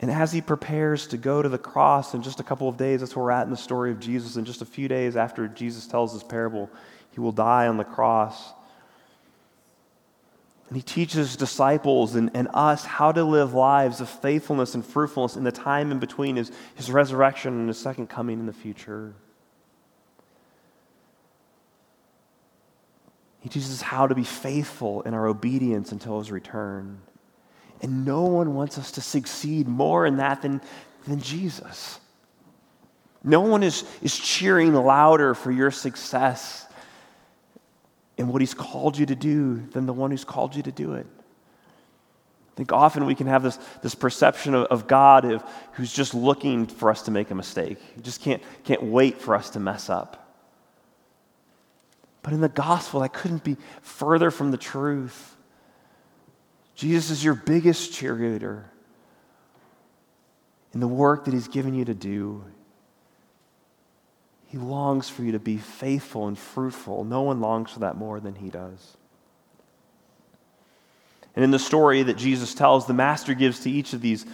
And 0.00 0.10
as 0.10 0.32
he 0.32 0.40
prepares 0.40 1.06
to 1.08 1.18
go 1.18 1.40
to 1.40 1.48
the 1.48 1.58
cross 1.58 2.14
in 2.14 2.22
just 2.22 2.40
a 2.40 2.42
couple 2.42 2.68
of 2.68 2.76
days, 2.76 3.00
that's 3.00 3.14
where 3.14 3.26
we're 3.26 3.30
at 3.30 3.44
in 3.44 3.50
the 3.50 3.56
story 3.56 3.92
of 3.92 4.00
Jesus. 4.00 4.36
In 4.36 4.44
just 4.44 4.62
a 4.62 4.66
few 4.66 4.88
days 4.88 5.14
after 5.14 5.46
Jesus 5.46 5.86
tells 5.86 6.12
this 6.12 6.24
parable, 6.24 6.68
he 7.12 7.20
will 7.20 7.32
die 7.32 7.68
on 7.68 7.76
the 7.76 7.84
cross. 7.84 8.52
And 10.70 10.76
he 10.76 10.82
teaches 10.84 11.34
disciples 11.34 12.14
and, 12.14 12.30
and 12.32 12.46
us 12.54 12.84
how 12.84 13.10
to 13.10 13.24
live 13.24 13.54
lives 13.54 14.00
of 14.00 14.08
faithfulness 14.08 14.76
and 14.76 14.86
fruitfulness 14.86 15.36
in 15.36 15.42
the 15.42 15.50
time 15.50 15.90
in 15.90 15.98
between 15.98 16.36
his, 16.36 16.52
his 16.76 16.92
resurrection 16.92 17.54
and 17.54 17.66
his 17.66 17.76
second 17.76 18.06
coming 18.06 18.38
in 18.38 18.46
the 18.46 18.52
future. 18.52 19.12
He 23.40 23.48
teaches 23.48 23.72
us 23.72 23.82
how 23.82 24.06
to 24.06 24.14
be 24.14 24.22
faithful 24.22 25.02
in 25.02 25.12
our 25.12 25.26
obedience 25.26 25.90
until 25.90 26.20
his 26.20 26.30
return. 26.30 27.00
And 27.82 28.04
no 28.04 28.22
one 28.22 28.54
wants 28.54 28.78
us 28.78 28.92
to 28.92 29.00
succeed 29.00 29.66
more 29.66 30.06
in 30.06 30.18
that 30.18 30.42
than, 30.42 30.60
than 31.08 31.20
Jesus. 31.20 31.98
No 33.24 33.40
one 33.40 33.64
is, 33.64 33.84
is 34.02 34.16
cheering 34.16 34.72
louder 34.72 35.34
for 35.34 35.50
your 35.50 35.72
success 35.72 36.66
in 38.20 38.28
what 38.28 38.42
He's 38.42 38.52
called 38.52 38.98
you 38.98 39.06
to 39.06 39.16
do 39.16 39.66
than 39.72 39.86
the 39.86 39.94
one 39.94 40.10
who's 40.10 40.26
called 40.26 40.54
you 40.54 40.62
to 40.62 40.70
do 40.70 40.92
it. 40.92 41.06
I 42.52 42.56
think 42.56 42.70
often 42.70 43.06
we 43.06 43.14
can 43.14 43.26
have 43.28 43.42
this, 43.42 43.58
this 43.82 43.94
perception 43.94 44.54
of, 44.54 44.66
of 44.66 44.86
God 44.86 45.24
of, 45.24 45.42
who's 45.72 45.90
just 45.90 46.12
looking 46.12 46.66
for 46.66 46.90
us 46.90 47.00
to 47.02 47.10
make 47.10 47.30
a 47.30 47.34
mistake. 47.34 47.78
He 47.94 48.02
just 48.02 48.20
can't, 48.20 48.42
can't 48.64 48.82
wait 48.82 49.22
for 49.22 49.34
us 49.34 49.48
to 49.50 49.60
mess 49.60 49.88
up. 49.88 50.38
But 52.22 52.34
in 52.34 52.42
the 52.42 52.50
gospel, 52.50 53.00
that 53.00 53.14
couldn't 53.14 53.42
be 53.42 53.56
further 53.80 54.30
from 54.30 54.50
the 54.50 54.58
truth. 54.58 55.34
Jesus 56.74 57.10
is 57.10 57.24
your 57.24 57.34
biggest 57.34 57.92
cheerleader 57.92 58.64
in 60.74 60.80
the 60.80 60.88
work 60.88 61.24
that 61.24 61.32
He's 61.32 61.48
given 61.48 61.72
you 61.72 61.86
to 61.86 61.94
do. 61.94 62.44
He 64.50 64.58
longs 64.58 65.08
for 65.08 65.22
you 65.22 65.30
to 65.32 65.38
be 65.38 65.58
faithful 65.58 66.26
and 66.26 66.36
fruitful. 66.36 67.04
No 67.04 67.22
one 67.22 67.40
longs 67.40 67.70
for 67.70 67.80
that 67.80 67.96
more 67.96 68.18
than 68.18 68.34
he 68.34 68.50
does. 68.50 68.96
And 71.36 71.44
in 71.44 71.52
the 71.52 71.58
story 71.60 72.02
that 72.02 72.16
Jesus 72.16 72.52
tells, 72.52 72.84
the 72.84 72.92
master 72.92 73.34
gives 73.34 73.60
to 73.60 73.70
each 73.70 73.92
of 73.92 74.00
these 74.00 74.26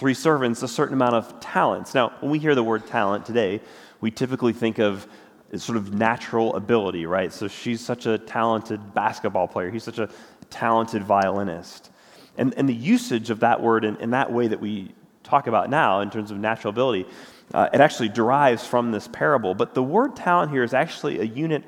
three 0.00 0.14
servants 0.14 0.64
a 0.64 0.68
certain 0.68 0.94
amount 0.94 1.14
of 1.14 1.38
talents. 1.38 1.94
Now, 1.94 2.12
when 2.18 2.32
we 2.32 2.40
hear 2.40 2.56
the 2.56 2.64
word 2.64 2.88
talent 2.88 3.24
today, 3.24 3.60
we 4.00 4.10
typically 4.10 4.52
think 4.52 4.80
of 4.80 5.06
sort 5.54 5.78
of 5.78 5.94
natural 5.94 6.56
ability, 6.56 7.06
right? 7.06 7.32
So 7.32 7.46
she's 7.46 7.80
such 7.80 8.06
a 8.06 8.18
talented 8.18 8.94
basketball 8.94 9.46
player, 9.46 9.70
he's 9.70 9.84
such 9.84 10.00
a 10.00 10.08
talented 10.50 11.04
violinist. 11.04 11.90
And, 12.36 12.52
and 12.56 12.68
the 12.68 12.74
usage 12.74 13.30
of 13.30 13.40
that 13.40 13.62
word 13.62 13.84
in, 13.84 13.94
in 13.98 14.10
that 14.10 14.32
way 14.32 14.48
that 14.48 14.60
we 14.60 14.92
talk 15.22 15.46
about 15.46 15.70
now, 15.70 16.00
in 16.00 16.10
terms 16.10 16.32
of 16.32 16.38
natural 16.38 16.70
ability, 16.70 17.06
uh, 17.52 17.68
it 17.72 17.80
actually 17.80 18.08
derives 18.08 18.66
from 18.66 18.92
this 18.92 19.08
parable. 19.08 19.54
But 19.54 19.74
the 19.74 19.82
word 19.82 20.16
talent 20.16 20.50
here 20.50 20.62
is 20.62 20.74
actually 20.74 21.20
a 21.20 21.24
unit 21.24 21.64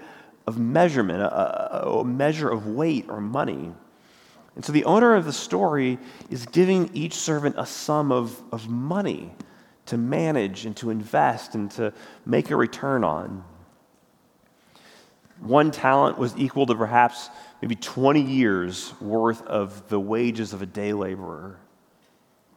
of 0.47 0.59
measurement, 0.59 1.21
a, 1.21 1.89
a, 1.89 2.05
measure 2.05 2.49
of 2.49 2.67
weight 2.67 3.07
or 3.09 3.21
money. 3.21 3.73
And 4.57 4.65
so 4.65 4.73
the 4.73 4.85
owner 4.85 5.15
of 5.15 5.25
the 5.25 5.33
story 5.33 5.99
is 6.31 6.47
giving 6.47 6.91
each 6.95 7.15
servant 7.15 7.57
a 7.59 7.67
sum 7.67 8.13
of, 8.13 8.41
of 8.53 8.69
money 8.69 9.33
to 9.87 9.97
manage 9.97 10.65
and 10.65 10.77
to 10.77 10.91
invest 10.91 11.55
and 11.55 11.71
to 11.73 11.93
make 12.25 12.51
a 12.51 12.57
return 12.57 13.05
on. 13.05 13.45
One 15.41 15.71
talent 15.71 16.19
was 16.19 16.35
equal 16.37 16.67
to 16.67 16.75
perhaps 16.75 17.29
maybe 17.61 17.75
20 17.75 18.23
years 18.23 18.99
worth 19.01 19.43
of 19.43 19.89
the 19.89 20.01
wages 20.01 20.53
of 20.53 20.63
a 20.63 20.67
day 20.67 20.93
laborer. 20.93 21.59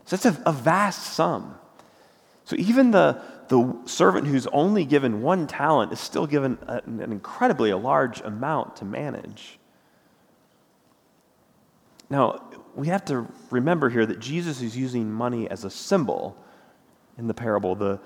So 0.06 0.16
that's 0.16 0.38
a, 0.38 0.44
a 0.46 0.54
vast 0.54 1.14
sum. 1.14 1.58
So 2.48 2.56
even 2.58 2.92
the, 2.92 3.22
the 3.50 3.78
servant 3.84 4.26
who's 4.26 4.48
only 4.48 4.86
given 4.86 5.22
one 5.22 5.48
talent 5.48 5.92
is 5.92 6.00
still 6.00 6.26
given 6.26 6.58
a, 6.66 6.82
an 6.86 7.02
incredibly 7.02 7.72
a 7.72 7.78
large 7.78 8.22
amount 8.22 8.78
to 8.78 8.86
manage. 8.86 9.60
Now, 12.10 12.50
we 12.74 12.88
have 12.88 13.04
to 13.06 13.28
remember 13.52 13.90
here 13.90 14.06
that 14.06 14.22
Jesus 14.22 14.62
is 14.62 14.78
using 14.78 15.12
money 15.12 15.50
as 15.50 15.66
a 15.66 15.70
symbol 15.70 16.38
in 17.18 17.28
the 17.28 17.34
parable. 17.34 17.76
The, 17.76 18.00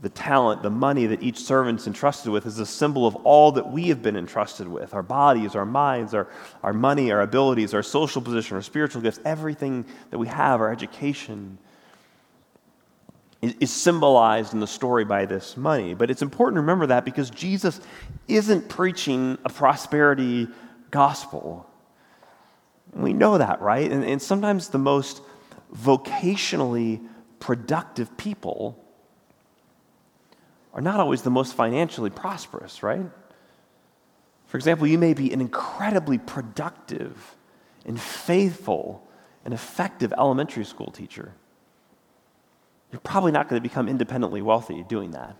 the 0.00 0.08
talent, 0.08 0.62
the 0.62 0.70
money 0.70 1.04
that 1.04 1.22
each 1.22 1.40
servant's 1.40 1.86
entrusted 1.86 2.32
with 2.32 2.46
is 2.46 2.58
a 2.58 2.64
symbol 2.64 3.06
of 3.06 3.14
all 3.16 3.52
that 3.52 3.70
we 3.70 3.88
have 3.88 4.00
been 4.00 4.16
entrusted 4.16 4.66
with 4.66 4.94
our 4.94 5.02
bodies, 5.02 5.54
our 5.54 5.66
minds, 5.66 6.14
our, 6.14 6.28
our 6.62 6.72
money, 6.72 7.12
our 7.12 7.20
abilities, 7.20 7.74
our 7.74 7.82
social 7.82 8.22
position, 8.22 8.56
our 8.56 8.62
spiritual 8.62 9.02
gifts, 9.02 9.20
everything 9.26 9.84
that 10.08 10.16
we 10.16 10.28
have, 10.28 10.62
our 10.62 10.72
education 10.72 11.58
is 13.42 13.72
symbolized 13.72 14.54
in 14.54 14.60
the 14.60 14.66
story 14.66 15.04
by 15.04 15.26
this 15.26 15.56
money. 15.56 15.94
But 15.94 16.10
it's 16.10 16.22
important 16.22 16.56
to 16.56 16.60
remember 16.60 16.86
that 16.86 17.04
because 17.04 17.28
Jesus 17.28 17.80
isn't 18.28 18.68
preaching 18.68 19.36
a 19.44 19.48
prosperity 19.48 20.48
gospel. 20.92 21.68
We 22.92 23.12
know 23.12 23.38
that, 23.38 23.60
right? 23.60 23.90
And, 23.90 24.04
and 24.04 24.22
sometimes 24.22 24.68
the 24.68 24.78
most 24.78 25.22
vocationally 25.76 27.04
productive 27.40 28.16
people 28.16 28.78
are 30.72 30.80
not 30.80 31.00
always 31.00 31.22
the 31.22 31.30
most 31.30 31.54
financially 31.54 32.10
prosperous, 32.10 32.82
right? 32.82 33.06
For 34.46 34.56
example, 34.56 34.86
you 34.86 34.98
may 34.98 35.14
be 35.14 35.32
an 35.32 35.40
incredibly 35.40 36.18
productive 36.18 37.34
and 37.84 38.00
faithful 38.00 39.06
and 39.44 39.52
effective 39.52 40.12
elementary 40.16 40.64
school 40.64 40.92
teacher 40.92 41.32
you're 42.92 43.00
probably 43.00 43.32
not 43.32 43.48
going 43.48 43.60
to 43.60 43.68
become 43.68 43.88
independently 43.88 44.42
wealthy 44.42 44.84
doing 44.84 45.12
that. 45.12 45.34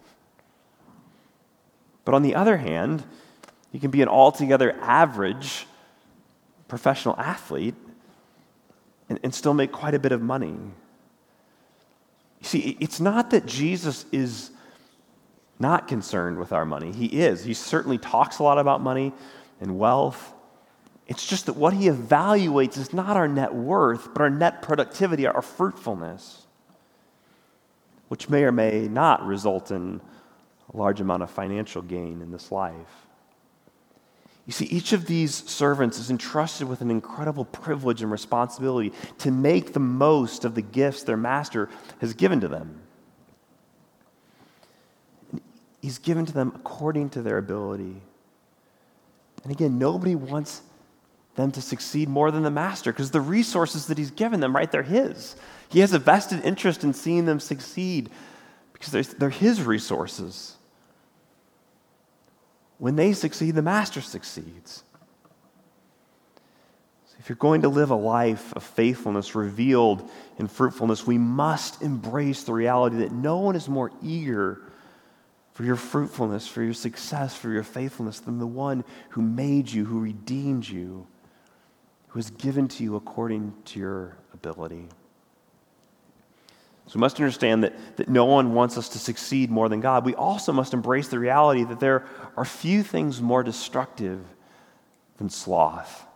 But 2.05 2.15
on 2.15 2.23
the 2.23 2.35
other 2.35 2.57
hand, 2.57 3.05
you 3.71 3.79
can 3.79 3.91
be 3.91 4.03
an 4.03 4.09
altogether 4.09 4.77
average 4.81 5.67
professional 6.67 7.15
athlete 7.19 7.75
and, 9.09 9.21
and 9.23 9.35
still 9.35 9.55
make 9.55 9.71
quite 9.71 9.95
a 9.95 9.99
bit 9.99 10.11
of 10.11 10.21
money. 10.21 10.57
You 12.41 12.47
see, 12.47 12.77
it's 12.81 12.99
not 12.99 13.31
that 13.31 13.47
Jesus 13.47 14.07
is, 14.11 14.51
not 15.63 15.87
concerned 15.89 16.39
with 16.39 16.53
our 16.53 16.67
money. 16.67 16.93
He 16.93 17.07
is. 17.07 17.45
He 17.45 17.55
certainly 17.55 17.97
talks 17.97 18.41
a 18.41 18.43
lot 18.43 18.59
about 18.59 18.83
money 18.83 19.13
and 19.61 19.79
wealth. 19.79 20.35
It's 21.07 21.25
just 21.25 21.47
that 21.47 21.55
what 21.55 21.73
he 21.73 21.89
evaluates 21.89 22.77
is 22.77 22.93
not 22.93 23.17
our 23.17 23.29
net 23.29 23.55
worth, 23.55 24.13
but 24.13 24.23
our 24.23 24.31
net 24.31 24.61
productivity, 24.61 25.27
our 25.27 25.41
fruitfulness, 25.41 26.42
which 28.13 28.29
may 28.29 28.45
or 28.45 28.53
may 28.53 28.87
not 28.89 29.25
result 29.25 29.71
in 29.71 29.99
a 30.75 30.77
large 30.77 31.01
amount 31.01 31.23
of 31.23 31.31
financial 31.31 31.81
gain 31.81 32.21
in 32.21 32.31
this 32.31 32.53
life. 32.53 33.07
You 34.45 34.53
see, 34.53 34.67
each 34.67 34.93
of 34.93 35.07
these 35.07 35.35
servants 35.51 35.99
is 35.99 36.11
entrusted 36.11 36.69
with 36.69 36.83
an 36.83 36.91
incredible 36.91 37.47
privilege 37.47 38.03
and 38.03 38.13
responsibility 38.13 38.93
to 39.21 39.31
make 39.31 39.73
the 39.73 39.81
most 39.81 40.45
of 40.45 40.55
the 40.55 40.61
gifts 40.61 41.05
their 41.05 41.17
master 41.17 41.71
has 42.03 42.13
given 42.13 42.39
to 42.43 42.49
them. 42.49 42.83
He's 45.81 45.97
given 45.97 46.27
to 46.27 46.35
them 46.35 46.53
according 46.55 47.09
to 47.11 47.23
their 47.23 47.39
ability. 47.39 48.03
And 49.43 49.51
again, 49.51 49.79
nobody 49.79 50.17
wants 50.17 50.61
them 51.35 51.51
to 51.53 51.63
succeed 51.63 52.11
more 52.11 52.31
than 52.31 52.43
the 52.43 52.51
master 52.51 52.93
because 52.93 53.11
the 53.11 53.23
resources 53.23 53.87
that 53.87 53.97
he's 53.97 54.11
given 54.11 54.41
them, 54.41 54.55
right, 54.55 54.71
they're 54.71 54.83
his. 54.83 55.35
He 55.73 55.81
has 55.81 55.95
a 55.95 55.99
vested 55.99 56.45
interest 56.45 56.85
in 56.85 56.93
seeing 56.93 57.25
them 57.25 57.41
succeed 57.41 58.11
because 58.75 58.93
they're, 58.93 59.03
they're 59.19 59.31
his 59.31 59.63
resources. 59.63 60.57
When 62.77 62.95
they 62.97 63.15
succeed, 63.15 63.55
the 63.55 63.63
master 63.63 64.03
succeeds. 64.03 64.83
So 67.07 67.17
if 67.21 67.31
you're 67.31 67.37
going 67.37 67.63
to 67.63 67.71
live 67.71 67.89
a 67.89 67.97
life 67.97 68.53
of 68.53 68.63
faithfulness 68.63 69.35
revealed 69.35 70.11
in 70.39 70.47
fruitfulness, 70.47 71.07
we 71.07 71.17
must 71.17 71.81
embrace 71.81 72.43
the 72.43 72.53
reality 72.53 72.99
that 72.99 73.13
no 73.13 73.39
one 73.39 73.57
is 73.57 73.67
more 73.67 73.91
eager 74.03 74.61
for 75.55 75.65
your 75.65 75.77
fruitfulness, 75.77 76.47
for 76.47 76.63
your 76.63 76.75
success, 76.75 77.35
for 77.35 77.49
your 77.49 77.63
faithfulness 77.63 78.21
than 78.21 78.39
the 78.39 78.47
one 78.47 78.85
who 79.11 79.23
made 79.23 79.71
you, 79.71 79.87
who 79.87 80.01
redeemed 80.01 80.69
you, 80.69 81.07
who 82.09 82.19
has 82.19 82.29
given 82.29 82.69
to 82.69 82.83
you 82.85 82.95
according 82.95 83.55
to 83.65 83.81
your 83.81 84.19
ability. 84.35 84.87
So 86.87 86.99
we 86.99 87.01
must 87.01 87.17
understand 87.17 87.65
that, 87.65 87.97
that 87.97 88.09
no 88.09 88.25
one 88.25 88.55
wants 88.55 88.77
us 88.77 88.89
to 88.91 88.99
succeed 88.99 89.51
more 89.51 89.69
than 89.69 89.81
God. 89.81 90.05
We 90.05 90.15
also 90.15 90.53
must 90.53 90.75
embrace 90.75 91.09
the 91.09 91.19
reality 91.19 91.65
that 91.65 91.81
there 91.81 92.05
are 92.37 92.45
few 92.45 92.83
things 92.83 93.21
more 93.21 93.43
destructive 93.43 94.21
than 95.19 95.31
sloth. 95.31 96.07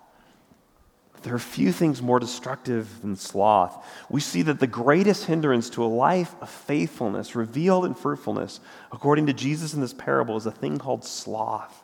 There 1.23 1.35
are 1.35 1.41
few 1.41 1.73
things 1.73 2.03
more 2.03 2.21
destructive 2.21 3.01
than 3.03 3.17
sloth. 3.17 3.85
We 4.09 4.21
see 4.21 4.43
that 4.43 4.61
the 4.61 4.67
greatest 4.67 5.25
hindrance 5.25 5.71
to 5.71 5.85
a 5.85 5.87
life 5.87 6.35
of 6.41 6.49
faithfulness, 6.49 7.35
revealed 7.35 7.85
in 7.85 7.95
fruitfulness, 7.95 8.61
according 8.93 9.27
to 9.27 9.33
Jesus 9.33 9.75
in 9.75 9.81
this 9.81 9.93
parable, 9.93 10.37
is 10.37 10.47
a 10.47 10.53
thing 10.53 10.79
called 10.79 11.05
sloth. 11.05 11.83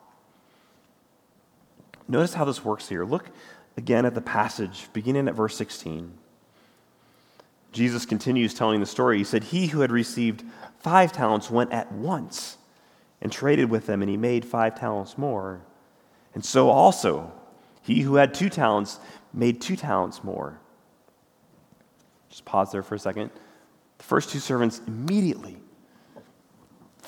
Notice 2.06 2.34
how 2.34 2.44
this 2.44 2.64
works 2.64 2.88
here. 2.88 3.04
Look 3.04 3.30
again 3.76 4.04
at 4.04 4.14
the 4.14 4.20
passage, 4.20 4.88
beginning 4.92 5.26
at 5.28 5.34
verse 5.34 5.56
16. 5.56 6.18
Jesus 7.72 8.06
continues 8.06 8.54
telling 8.54 8.80
the 8.80 8.86
story. 8.86 9.18
He 9.18 9.24
said, 9.24 9.44
He 9.44 9.66
who 9.66 9.80
had 9.80 9.90
received 9.90 10.44
five 10.78 11.12
talents 11.12 11.50
went 11.50 11.72
at 11.72 11.90
once 11.90 12.58
and 13.20 13.32
traded 13.32 13.70
with 13.70 13.86
them, 13.86 14.02
and 14.02 14.10
he 14.10 14.16
made 14.16 14.44
five 14.44 14.78
talents 14.78 15.16
more. 15.16 15.62
And 16.34 16.44
so 16.44 16.70
also, 16.70 17.32
he 17.82 18.02
who 18.02 18.16
had 18.16 18.34
two 18.34 18.48
talents 18.48 18.98
made 19.32 19.60
two 19.60 19.76
talents 19.76 20.22
more. 20.22 20.58
Just 22.28 22.44
pause 22.44 22.72
there 22.72 22.82
for 22.82 22.94
a 22.94 22.98
second. 22.98 23.30
The 23.98 24.04
first 24.04 24.30
two 24.30 24.38
servants 24.38 24.80
immediately 24.86 25.58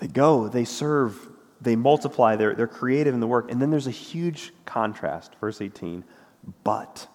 they 0.01 0.09
go, 0.09 0.49
they 0.49 0.65
serve, 0.65 1.29
they 1.61 1.77
multiply, 1.77 2.37
they're, 2.37 2.55
they're 2.55 2.67
creative 2.67 3.15
in 3.15 3.21
the 3.21 3.27
work. 3.27 3.51
And 3.51 3.63
then 3.63 3.71
there's 3.71 3.87
a 3.87 3.93
huge 3.93 4.53
contrast, 4.65 5.35
verse 5.41 5.61
18. 5.61 6.05
But, 6.65 7.07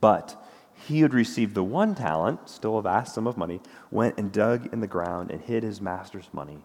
but, 0.00 0.42
he 0.86 1.00
had 1.00 1.12
received 1.12 1.54
the 1.54 1.64
one 1.64 1.94
talent, 1.94 2.48
still 2.48 2.78
a 2.78 2.82
vast 2.82 3.14
sum 3.14 3.26
of 3.26 3.36
money, 3.36 3.60
went 3.90 4.16
and 4.18 4.30
dug 4.30 4.72
in 4.72 4.80
the 4.80 4.86
ground 4.86 5.30
and 5.30 5.40
hid 5.40 5.62
his 5.62 5.80
master's 5.80 6.28
money. 6.32 6.58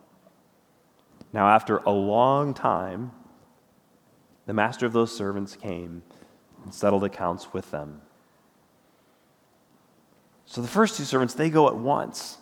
Now, 1.31 1.49
after 1.49 1.77
a 1.77 1.91
long 1.91 2.53
time, 2.53 3.11
the 4.45 4.53
master 4.53 4.85
of 4.85 4.93
those 4.93 5.15
servants 5.15 5.55
came 5.55 6.03
and 6.63 6.73
settled 6.73 7.03
accounts 7.03 7.53
with 7.53 7.71
them. 7.71 8.01
So 10.45 10.61
the 10.61 10.67
first 10.67 10.97
two 10.97 11.05
servants, 11.05 11.33
they 11.33 11.49
go 11.49 11.67
at 11.67 11.75
once, 11.75 12.37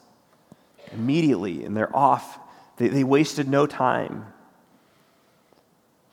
immediately, 0.91 1.63
and 1.63 1.77
they're 1.77 1.95
off. 1.95 2.37
They, 2.77 2.89
they 2.89 3.03
wasted 3.03 3.47
no 3.47 3.65
time. 3.65 4.30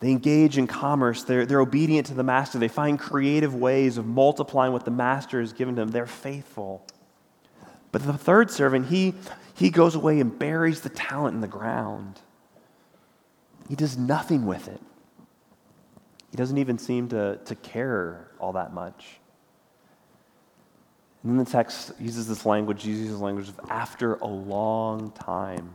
They 0.01 0.11
engage 0.11 0.59
in 0.59 0.67
commerce. 0.67 1.25
They're, 1.25 1.45
they're 1.45 1.61
obedient 1.61 2.07
to 2.09 2.15
the 2.15 2.23
master. 2.23 2.59
They 2.59 2.69
find 2.69 2.99
creative 2.99 3.55
ways 3.55 3.99
of 3.99 4.07
multiplying 4.07 4.73
what 4.73 4.85
the 4.85 4.91
master 4.91 5.41
has 5.41 5.53
given 5.53 5.75
them. 5.75 5.89
They're 5.89 6.07
faithful. 6.07 6.87
But 7.91 8.05
the 8.05 8.13
third 8.13 8.51
servant, 8.51 8.87
he, 8.87 9.15
he 9.55 9.71
goes 9.71 9.95
away 9.95 10.21
and 10.21 10.39
buries 10.39 10.83
the 10.83 10.89
talent 10.89 11.35
in 11.35 11.41
the 11.41 11.49
ground. 11.49 12.21
He 13.69 13.75
does 13.75 13.99
nothing 13.99 14.47
with 14.47 14.69
it. 14.69 14.81
He 16.31 16.37
doesn't 16.37 16.59
even 16.59 16.79
seem 16.79 17.09
to, 17.09 17.39
to 17.45 17.55
care 17.57 18.29
all 18.39 18.53
that 18.53 18.73
much. 18.73 19.19
And 21.23 21.33
then 21.33 21.45
the 21.45 21.51
text 21.51 21.93
uses 21.99 22.29
this 22.29 22.47
language, 22.47 22.85
uses 22.85 23.19
language 23.19 23.49
of 23.49 23.59
after 23.69 24.15
a 24.15 24.27
long 24.27 25.11
time. 25.11 25.71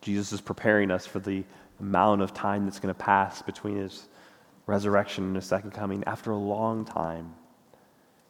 Jesus 0.00 0.32
is 0.32 0.40
preparing 0.40 0.90
us 0.90 1.06
for 1.06 1.18
the 1.18 1.44
amount 1.80 2.22
of 2.22 2.32
time 2.34 2.64
that's 2.64 2.80
going 2.80 2.94
to 2.94 2.98
pass 2.98 3.42
between 3.42 3.76
his 3.76 4.08
resurrection 4.66 5.24
and 5.24 5.36
his 5.36 5.46
second 5.46 5.72
coming. 5.72 6.04
After 6.04 6.30
a 6.30 6.36
long 6.36 6.84
time, 6.84 7.34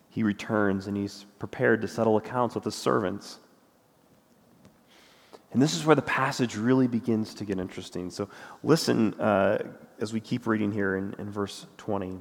he 0.09 0.23
returns 0.23 0.87
and 0.87 0.97
he's 0.97 1.27
prepared 1.39 1.83
to 1.83 1.89
settle 1.89 2.17
accounts 2.17 2.55
with 2.55 2.65
his 2.65 2.75
servants. 2.75 3.39
And 5.53 5.61
this 5.61 5.75
is 5.75 5.85
where 5.85 5.97
the 5.97 6.03
passage 6.03 6.57
really 6.57 6.87
begins 6.87 7.35
to 7.35 7.45
get 7.45 7.59
interesting. 7.59 8.11
So 8.11 8.29
listen 8.63 9.15
uh, 9.15 9.59
as 10.01 10.13
we 10.13 10.21
keep 10.21 10.47
reading 10.47 10.73
here 10.73 10.97
in, 10.97 11.15
in 11.19 11.31
verse 11.31 11.67
20. 11.79 12.21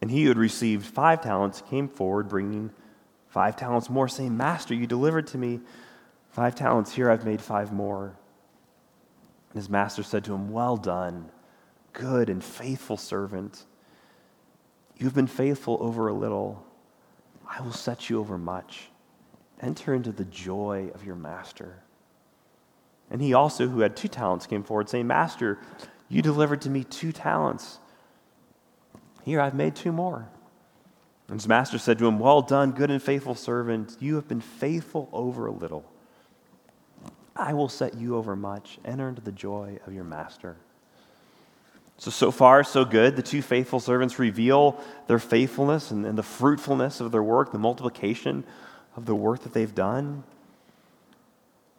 And 0.00 0.10
he 0.10 0.24
who 0.24 0.28
had 0.28 0.38
received 0.38 0.84
five 0.84 1.22
talents 1.22 1.62
came 1.70 1.88
forward, 1.88 2.28
bringing 2.28 2.70
five 3.28 3.56
talents 3.56 3.88
more, 3.88 4.08
saying, 4.08 4.36
Master, 4.36 4.74
you 4.74 4.86
delivered 4.86 5.26
to 5.28 5.38
me 5.38 5.60
five 6.30 6.54
talents. 6.54 6.92
Here 6.92 7.10
I've 7.10 7.24
made 7.24 7.40
five 7.40 7.72
more. 7.72 8.14
And 9.54 9.62
his 9.62 9.70
master 9.70 10.02
said 10.02 10.24
to 10.24 10.34
him, 10.34 10.50
Well 10.50 10.76
done, 10.76 11.30
good 11.92 12.28
and 12.28 12.42
faithful 12.42 12.96
servant. 12.96 13.64
You've 14.96 15.14
been 15.14 15.28
faithful 15.28 15.78
over 15.80 16.08
a 16.08 16.12
little. 16.12 16.66
I 17.48 17.62
will 17.62 17.72
set 17.72 18.10
you 18.10 18.18
over 18.18 18.36
much. 18.36 18.88
Enter 19.60 19.94
into 19.94 20.10
the 20.10 20.24
joy 20.24 20.90
of 20.92 21.04
your 21.04 21.14
master. 21.14 21.84
And 23.10 23.22
he 23.22 23.32
also, 23.32 23.68
who 23.68 23.80
had 23.80 23.96
two 23.96 24.08
talents, 24.08 24.46
came 24.46 24.64
forward, 24.64 24.88
saying, 24.88 25.06
Master, 25.06 25.60
you 26.08 26.20
delivered 26.20 26.62
to 26.62 26.70
me 26.70 26.82
two 26.82 27.12
talents. 27.12 27.78
Here, 29.22 29.40
I've 29.40 29.54
made 29.54 29.76
two 29.76 29.92
more. 29.92 30.28
And 31.28 31.38
his 31.38 31.46
master 31.46 31.78
said 31.78 31.98
to 31.98 32.08
him, 32.08 32.18
Well 32.18 32.42
done, 32.42 32.72
good 32.72 32.90
and 32.90 33.00
faithful 33.00 33.36
servant. 33.36 33.96
You 34.00 34.16
have 34.16 34.26
been 34.26 34.40
faithful 34.40 35.08
over 35.12 35.46
a 35.46 35.52
little. 35.52 35.84
I 37.36 37.52
will 37.52 37.68
set 37.68 37.94
you 37.94 38.16
over 38.16 38.36
much. 38.36 38.78
Enter 38.84 39.08
into 39.08 39.20
the 39.20 39.32
joy 39.32 39.78
of 39.86 39.92
your 39.92 40.04
master. 40.04 40.56
So, 41.96 42.10
so 42.10 42.30
far, 42.30 42.64
so 42.64 42.84
good. 42.84 43.16
The 43.16 43.22
two 43.22 43.42
faithful 43.42 43.80
servants 43.80 44.18
reveal 44.18 44.80
their 45.06 45.18
faithfulness 45.18 45.90
and, 45.90 46.04
and 46.04 46.18
the 46.18 46.22
fruitfulness 46.22 47.00
of 47.00 47.12
their 47.12 47.22
work, 47.22 47.52
the 47.52 47.58
multiplication 47.58 48.44
of 48.96 49.06
the 49.06 49.14
work 49.14 49.42
that 49.42 49.52
they've 49.52 49.74
done. 49.74 50.24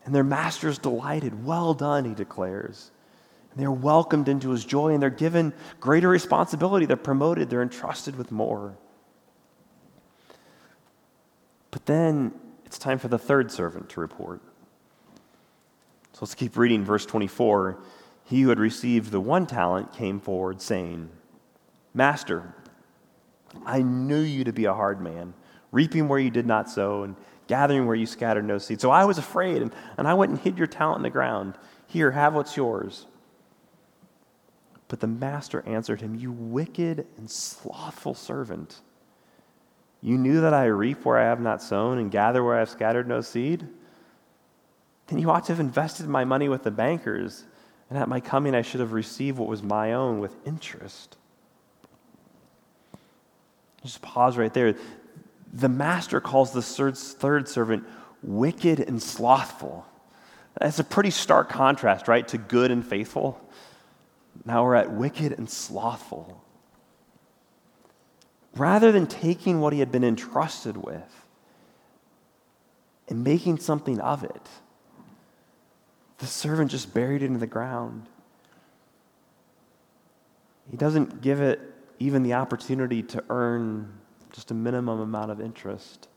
And 0.05 0.13
their 0.13 0.23
master 0.23 0.69
is 0.69 0.77
delighted. 0.77 1.45
Well 1.45 1.73
done, 1.73 2.05
he 2.05 2.13
declares. 2.13 2.91
And 3.51 3.61
they're 3.61 3.71
welcomed 3.71 4.27
into 4.29 4.51
his 4.51 4.63
joy 4.63 4.93
and 4.93 5.01
they're 5.01 5.09
given 5.09 5.53
greater 5.79 6.09
responsibility. 6.09 6.85
They're 6.85 6.97
promoted, 6.97 7.49
they're 7.49 7.61
entrusted 7.61 8.15
with 8.15 8.31
more. 8.31 8.75
But 11.71 11.85
then 11.85 12.33
it's 12.65 12.77
time 12.77 12.99
for 12.99 13.07
the 13.09 13.17
third 13.17 13.51
servant 13.51 13.89
to 13.89 13.99
report. 13.99 14.41
So 16.15 16.19
let's 16.21 16.33
keep 16.33 16.55
reading 16.55 16.85
verse 16.85 17.05
24. 17.05 17.77
He 18.23 18.43
who 18.43 18.47
had 18.47 18.57
received 18.57 19.11
the 19.11 19.19
one 19.19 19.45
talent 19.45 19.91
came 19.91 20.21
forward, 20.21 20.61
saying, 20.61 21.09
Master, 21.93 22.55
I 23.65 23.81
knew 23.81 24.21
you 24.21 24.45
to 24.45 24.53
be 24.53 24.63
a 24.63 24.73
hard 24.73 25.01
man, 25.01 25.33
reaping 25.73 26.07
where 26.07 26.17
you 26.17 26.29
did 26.29 26.45
not 26.45 26.69
sow, 26.69 27.03
and 27.03 27.17
gathering 27.47 27.85
where 27.85 27.97
you 27.97 28.05
scattered 28.05 28.45
no 28.45 28.59
seed. 28.59 28.79
So 28.79 28.91
I 28.91 29.03
was 29.03 29.17
afraid, 29.17 29.61
and, 29.61 29.73
and 29.97 30.07
I 30.07 30.13
went 30.13 30.31
and 30.31 30.39
hid 30.39 30.57
your 30.57 30.67
talent 30.67 30.99
in 30.99 31.03
the 31.03 31.09
ground. 31.09 31.57
Here, 31.85 32.11
have 32.11 32.33
what's 32.33 32.55
yours. 32.55 33.07
But 34.87 35.01
the 35.01 35.07
master 35.07 35.65
answered 35.67 35.99
him, 35.99 36.15
You 36.15 36.31
wicked 36.31 37.07
and 37.17 37.29
slothful 37.29 38.13
servant. 38.13 38.79
You 40.01 40.17
knew 40.17 40.39
that 40.39 40.53
I 40.53 40.67
reap 40.67 41.03
where 41.03 41.19
I 41.19 41.25
have 41.25 41.41
not 41.41 41.61
sown, 41.61 41.97
and 41.97 42.09
gather 42.09 42.41
where 42.41 42.55
I 42.55 42.59
have 42.59 42.69
scattered 42.69 43.05
no 43.05 43.19
seed? 43.19 43.67
Then 45.07 45.19
you 45.19 45.29
ought 45.29 45.45
to 45.45 45.51
have 45.51 45.59
invested 45.59 46.07
my 46.07 46.25
money 46.25 46.49
with 46.49 46.63
the 46.63 46.71
bankers, 46.71 47.43
and 47.89 47.99
at 47.99 48.09
my 48.09 48.19
coming 48.19 48.55
I 48.55 48.61
should 48.61 48.79
have 48.79 48.93
received 48.93 49.37
what 49.37 49.47
was 49.47 49.61
my 49.61 49.93
own 49.93 50.19
with 50.19 50.35
interest. 50.45 51.17
Just 53.83 54.01
pause 54.01 54.35
right 54.37 54.53
there. 54.53 54.75
The 55.53 55.69
master 55.69 56.19
calls 56.19 56.51
the 56.51 56.61
third 56.61 57.47
servant 57.47 57.85
wicked 58.23 58.79
and 58.79 59.01
slothful. 59.01 59.85
That's 60.59 60.79
a 60.79 60.83
pretty 60.83 61.11
stark 61.11 61.49
contrast, 61.49 62.07
right, 62.07 62.27
to 62.29 62.37
good 62.37 62.71
and 62.71 62.85
faithful. 62.85 63.39
Now 64.43 64.63
we're 64.63 64.75
at 64.75 64.91
wicked 64.91 65.33
and 65.33 65.49
slothful. 65.49 66.41
Rather 68.55 68.91
than 68.91 69.05
taking 69.05 69.61
what 69.61 69.73
he 69.73 69.79
had 69.79 69.91
been 69.91 70.03
entrusted 70.03 70.77
with 70.77 71.25
and 73.07 73.23
making 73.23 73.59
something 73.59 73.99
of 73.99 74.23
it, 74.23 74.49
the 76.19 76.27
servant 76.27 76.71
just 76.71 76.93
buried 76.93 77.21
it 77.21 77.25
in 77.25 77.39
the 77.39 77.47
ground. 77.47 78.07
He 80.69 80.77
doesn't 80.77 81.21
give 81.21 81.41
it 81.41 81.59
even 81.99 82.23
the 82.23 82.33
opportunity 82.33 83.03
to 83.03 83.23
earn 83.29 83.91
just 84.31 84.51
a 84.51 84.53
minimum 84.53 84.99
amount 84.99 85.31
of 85.31 85.39
interest. 85.39 86.07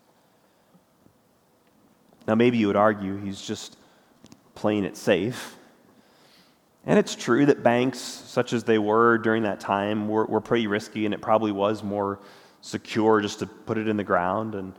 Now, 2.27 2.35
maybe 2.35 2.59
you 2.59 2.67
would 2.67 2.77
argue 2.77 3.17
he's 3.17 3.41
just 3.41 3.77
playing 4.55 4.85
it 4.85 4.97
safe. 4.97 5.57
And 6.85 6.99
it's 6.99 7.15
true 7.15 7.47
that 7.47 7.63
banks, 7.63 7.99
such 7.99 8.53
as 8.53 8.65
they 8.65 8.79
were 8.79 9.19
during 9.19 9.43
that 9.43 9.61
time, 9.61 10.09
were, 10.09 10.25
were 10.27 10.41
pretty 10.41 10.67
risky, 10.67 11.05
and 11.05 11.15
it 11.15 11.21
probably 11.21 11.53
was 11.53 11.83
more 11.83 12.19
secure 12.61 13.21
just 13.21 13.39
to 13.41 13.47
put 13.47 13.79
it 13.79 13.89
in 13.89 13.97
the 13.97 14.05
ground. 14.05 14.55
And 14.55 14.73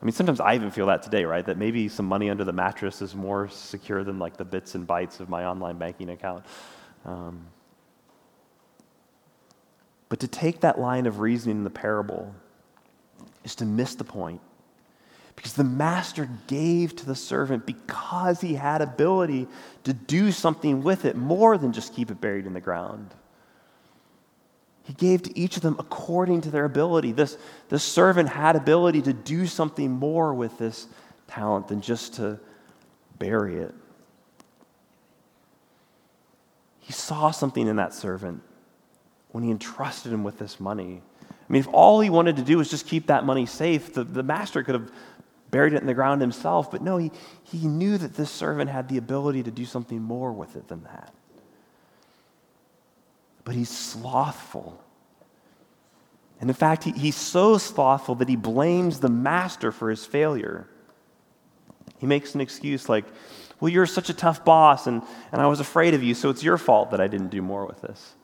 I 0.00 0.04
mean, 0.04 0.12
sometimes 0.12 0.38
I 0.38 0.54
even 0.54 0.70
feel 0.70 0.86
that 0.86 1.02
today, 1.02 1.24
right? 1.24 1.44
That 1.44 1.58
maybe 1.58 1.88
some 1.88 2.06
money 2.06 2.30
under 2.30 2.44
the 2.44 2.52
mattress 2.52 3.02
is 3.02 3.14
more 3.14 3.48
secure 3.48 4.04
than 4.04 4.18
like 4.18 4.36
the 4.36 4.44
bits 4.44 4.74
and 4.76 4.86
bytes 4.86 5.18
of 5.18 5.28
my 5.28 5.44
online 5.44 5.76
banking 5.76 6.10
account. 6.10 6.44
Um, 7.04 7.46
but 10.08 10.20
to 10.20 10.28
take 10.28 10.60
that 10.60 10.78
line 10.78 11.06
of 11.06 11.18
reasoning 11.18 11.58
in 11.58 11.64
the 11.64 11.70
parable 11.70 12.32
is 13.44 13.56
to 13.56 13.64
miss 13.64 13.96
the 13.96 14.04
point. 14.04 14.40
Because 15.34 15.52
the 15.52 15.64
master 15.64 16.28
gave 16.46 16.96
to 16.96 17.06
the 17.06 17.14
servant 17.14 17.66
because 17.66 18.40
he 18.40 18.54
had 18.54 18.82
ability 18.82 19.46
to 19.84 19.92
do 19.92 20.32
something 20.32 20.82
with 20.82 21.04
it 21.04 21.16
more 21.16 21.56
than 21.58 21.72
just 21.72 21.94
keep 21.94 22.10
it 22.10 22.20
buried 22.20 22.46
in 22.46 22.54
the 22.54 22.60
ground. 22.60 23.14
He 24.88 24.94
gave 24.94 25.22
to 25.24 25.38
each 25.38 25.58
of 25.58 25.62
them 25.62 25.76
according 25.78 26.40
to 26.40 26.50
their 26.50 26.64
ability. 26.64 27.12
This, 27.12 27.36
this 27.68 27.84
servant 27.84 28.30
had 28.30 28.56
ability 28.56 29.02
to 29.02 29.12
do 29.12 29.46
something 29.46 29.90
more 29.90 30.32
with 30.32 30.56
this 30.56 30.86
talent 31.26 31.68
than 31.68 31.82
just 31.82 32.14
to 32.14 32.40
bury 33.18 33.56
it. 33.56 33.74
He 36.78 36.94
saw 36.94 37.30
something 37.32 37.68
in 37.68 37.76
that 37.76 37.92
servant 37.92 38.40
when 39.32 39.44
he 39.44 39.50
entrusted 39.50 40.10
him 40.10 40.24
with 40.24 40.38
this 40.38 40.58
money. 40.58 41.02
I 41.30 41.52
mean, 41.52 41.60
if 41.60 41.68
all 41.70 42.00
he 42.00 42.08
wanted 42.08 42.36
to 42.36 42.42
do 42.42 42.56
was 42.56 42.70
just 42.70 42.86
keep 42.86 43.08
that 43.08 43.26
money 43.26 43.44
safe, 43.44 43.92
the, 43.92 44.04
the 44.04 44.22
master 44.22 44.62
could 44.62 44.74
have 44.74 44.90
buried 45.50 45.74
it 45.74 45.82
in 45.82 45.86
the 45.86 45.92
ground 45.92 46.22
himself. 46.22 46.70
But 46.70 46.80
no, 46.80 46.96
he, 46.96 47.12
he 47.42 47.68
knew 47.68 47.98
that 47.98 48.14
this 48.14 48.30
servant 48.30 48.70
had 48.70 48.88
the 48.88 48.96
ability 48.96 49.42
to 49.42 49.50
do 49.50 49.66
something 49.66 50.00
more 50.00 50.32
with 50.32 50.56
it 50.56 50.68
than 50.68 50.82
that 50.84 51.12
but 53.48 53.56
he's 53.56 53.70
slothful. 53.70 54.78
And 56.38 56.50
in 56.50 56.54
fact, 56.54 56.84
he, 56.84 56.90
he's 56.90 57.16
so 57.16 57.56
slothful 57.56 58.16
that 58.16 58.28
he 58.28 58.36
blames 58.36 59.00
the 59.00 59.08
master 59.08 59.72
for 59.72 59.88
his 59.88 60.04
failure. 60.04 60.68
He 61.96 62.04
makes 62.04 62.34
an 62.34 62.42
excuse 62.42 62.90
like, 62.90 63.06
Well, 63.58 63.70
you're 63.70 63.86
such 63.86 64.10
a 64.10 64.12
tough 64.12 64.44
boss, 64.44 64.86
and, 64.86 65.00
and 65.32 65.40
I 65.40 65.46
was 65.46 65.60
afraid 65.60 65.94
of 65.94 66.02
you, 66.02 66.12
so 66.12 66.28
it's 66.28 66.42
your 66.42 66.58
fault 66.58 66.90
that 66.90 67.00
I 67.00 67.06
didn't 67.06 67.30
do 67.30 67.40
more 67.40 67.64
with 67.64 67.80
this. 67.80 68.16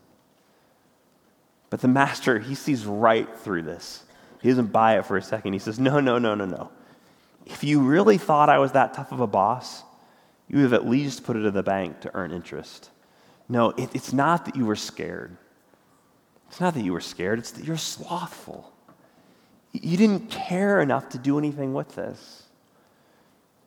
But 1.70 1.80
the 1.80 1.88
master, 1.88 2.38
he 2.38 2.54
sees 2.54 2.84
right 2.84 3.34
through 3.38 3.62
this. 3.62 4.04
He 4.42 4.50
doesn't 4.50 4.72
buy 4.72 4.98
it 4.98 5.06
for 5.06 5.16
a 5.16 5.22
second. 5.22 5.54
He 5.54 5.58
says, 5.58 5.80
No, 5.80 6.00
no, 6.00 6.18
no, 6.18 6.34
no, 6.34 6.44
no. 6.44 6.70
If 7.46 7.64
you 7.64 7.80
really 7.80 8.18
thought 8.18 8.50
I 8.50 8.58
was 8.58 8.72
that 8.72 8.92
tough 8.92 9.10
of 9.10 9.20
a 9.20 9.26
boss, 9.26 9.84
you 10.48 10.58
would 10.58 10.64
have 10.64 10.74
at 10.74 10.86
least 10.86 11.24
put 11.24 11.34
it 11.34 11.46
in 11.46 11.54
the 11.54 11.62
bank 11.62 12.00
to 12.00 12.10
earn 12.12 12.30
interest. 12.30 12.90
No, 13.48 13.70
it, 13.70 13.90
it's 13.94 14.12
not 14.12 14.46
that 14.46 14.56
you 14.56 14.66
were 14.66 14.76
scared. 14.76 15.36
It's 16.48 16.60
not 16.60 16.74
that 16.74 16.82
you 16.82 16.92
were 16.92 17.00
scared, 17.00 17.38
it's 17.38 17.50
that 17.52 17.64
you're 17.64 17.76
slothful. 17.76 18.72
You 19.72 19.96
didn't 19.96 20.30
care 20.30 20.80
enough 20.80 21.08
to 21.10 21.18
do 21.18 21.38
anything 21.38 21.74
with 21.74 21.94
this. 21.96 22.44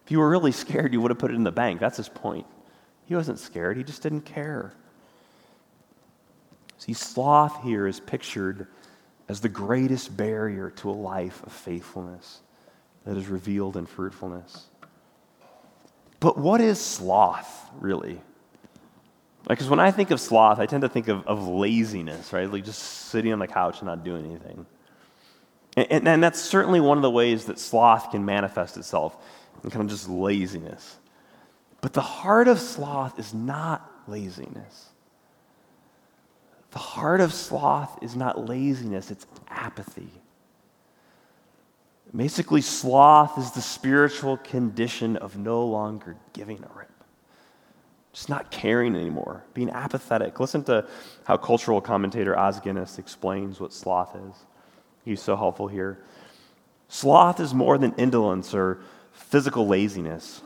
If 0.06 0.12
you 0.12 0.20
were 0.20 0.30
really 0.30 0.54
scared, 0.54 0.94
you 0.94 1.02
would 1.02 1.12
have 1.12 1.20
put 1.20 1.32
it 1.32 1.36
in 1.36 1.44
the 1.44 1.52
bank. 1.52 1.80
That's 1.82 1.98
his 1.98 2.08
point. 2.08 2.46
He 3.06 3.16
wasn't 3.16 3.40
scared, 3.40 3.78
he 3.78 3.84
just 3.84 4.02
didn't 4.02 4.22
care. 4.22 4.74
See, 6.78 6.94
sloth 6.94 7.64
here 7.64 7.88
is 7.88 8.00
pictured 8.00 8.68
as 9.28 9.42
the 9.42 9.50
greatest 9.50 10.16
barrier 10.16 10.70
to 10.78 10.90
a 10.90 10.92
life 10.92 11.44
of 11.44 11.52
faithfulness 11.52 12.40
that 13.06 13.18
is 13.18 13.28
revealed 13.28 13.76
in 13.78 13.86
fruitfulness. 13.86 14.68
But 16.20 16.38
what 16.38 16.62
is 16.62 16.80
sloth, 16.80 17.70
really? 17.80 18.22
Because 19.48 19.70
when 19.70 19.80
I 19.80 19.92
think 19.92 20.12
of 20.12 20.20
sloth, 20.20 20.60
I 20.60 20.66
tend 20.66 20.82
to 20.82 20.90
think 20.90 21.08
of, 21.08 21.26
of 21.26 21.48
laziness, 21.48 22.34
right? 22.34 22.52
Like 22.52 22.66
just 22.66 22.82
sitting 22.82 23.32
on 23.32 23.40
the 23.40 23.48
couch 23.48 23.80
and 23.80 23.88
not 23.88 24.04
doing 24.04 24.26
anything. 24.26 24.66
And, 25.78 25.88
and, 25.90 26.08
and 26.08 26.24
that's 26.24 26.40
certainly 26.40 26.82
one 26.82 26.98
of 26.98 27.02
the 27.02 27.12
ways 27.12 27.46
that 27.46 27.58
sloth 27.58 28.12
can 28.12 28.26
manifest 28.26 28.76
itself 28.76 29.16
in 29.64 29.70
kind 29.70 29.84
of 29.86 29.90
just 29.90 30.10
laziness. 30.10 30.98
But 31.80 31.94
the 31.94 32.02
heart 32.02 32.48
of 32.48 32.60
sloth 32.60 33.18
is 33.18 33.34
not 33.34 33.90
laziness. 34.08 34.90
The 36.72 36.80
heart 36.80 37.22
of 37.22 37.34
sloth 37.34 38.00
is 38.02 38.16
not 38.16 38.46
laziness, 38.50 39.10
it's 39.10 39.26
apathy. 39.48 40.10
Basically, 42.16 42.62
sloth 42.62 43.38
is 43.38 43.52
the 43.52 43.62
spiritual 43.62 44.38
condition 44.38 45.16
of 45.18 45.38
no 45.38 45.66
longer 45.66 46.18
giving 46.34 46.64
a 46.64 46.78
rip 46.78 46.97
just 48.14 48.30
not 48.30 48.50
caring 48.50 48.96
anymore, 48.96 49.44
being 49.54 49.70
apathetic. 49.70 50.40
Listen 50.40 50.64
to 50.64 50.88
how 51.26 51.38
cultural 51.38 51.82
commentator 51.82 52.38
Os 52.38 52.60
Guinness 52.60 52.98
explains 52.98 53.60
what 53.60 53.74
sloth 53.74 54.16
is. 54.16 54.36
He's 55.06 55.22
so 55.22 55.36
helpful 55.36 55.68
here. 55.68 56.00
Sloth 56.90 57.40
is 57.40 57.54
more 57.54 57.78
than 57.78 57.94
indolence 57.96 58.54
or 58.54 58.80
physical 59.12 59.68
laziness. 59.68 60.42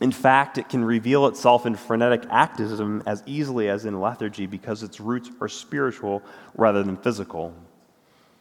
In 0.00 0.12
fact, 0.12 0.58
it 0.58 0.68
can 0.68 0.84
reveal 0.84 1.26
itself 1.26 1.66
in 1.66 1.76
frenetic 1.76 2.24
activism 2.30 3.02
as 3.06 3.22
easily 3.26 3.68
as 3.68 3.84
in 3.84 4.00
lethargy 4.00 4.46
because 4.46 4.82
its 4.82 5.00
roots 5.00 5.30
are 5.40 5.48
spiritual 5.48 6.22
rather 6.54 6.82
than 6.82 6.96
physical. 6.96 7.54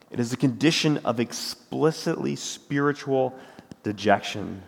It 0.10 0.20
is 0.20 0.34
a 0.34 0.38
condition 0.38 0.98
of 1.06 1.20
explicitly 1.20 2.36
spiritual 2.36 3.38
dejection 3.84 4.64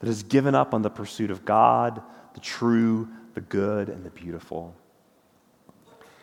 that 0.00 0.06
has 0.06 0.22
given 0.22 0.54
up 0.54 0.74
on 0.74 0.82
the 0.82 0.90
pursuit 0.90 1.30
of 1.30 1.44
God, 1.44 2.02
the 2.34 2.40
true, 2.40 3.08
the 3.34 3.40
good, 3.40 3.88
and 3.88 4.04
the 4.04 4.10
beautiful. 4.10 4.74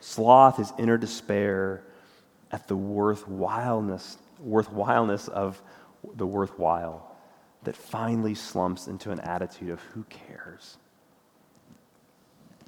Sloth 0.00 0.60
is 0.60 0.72
inner 0.78 0.96
despair 0.96 1.82
at 2.50 2.68
the 2.68 2.76
worthwhileness, 2.76 4.18
worthwhileness 4.38 5.28
of 5.28 5.60
the 6.16 6.26
worthwhile 6.26 7.16
that 7.64 7.76
finally 7.76 8.34
slumps 8.34 8.88
into 8.88 9.10
an 9.10 9.20
attitude 9.20 9.70
of 9.70 9.80
who 9.80 10.04
cares. 10.04 10.76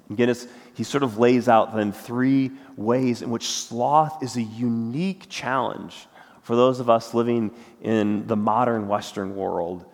Again, 0.09 0.33
he 0.73 0.83
sort 0.83 1.03
of 1.03 1.17
lays 1.17 1.47
out 1.47 1.75
then 1.75 1.91
three 1.91 2.51
ways 2.77 3.21
in 3.21 3.29
which 3.29 3.47
sloth 3.47 4.21
is 4.23 4.37
a 4.37 4.41
unique 4.41 5.25
challenge 5.29 6.07
for 6.43 6.55
those 6.55 6.79
of 6.79 6.89
us 6.89 7.13
living 7.13 7.51
in 7.81 8.27
the 8.27 8.35
modern 8.35 8.87
Western 8.87 9.35
world 9.35 9.85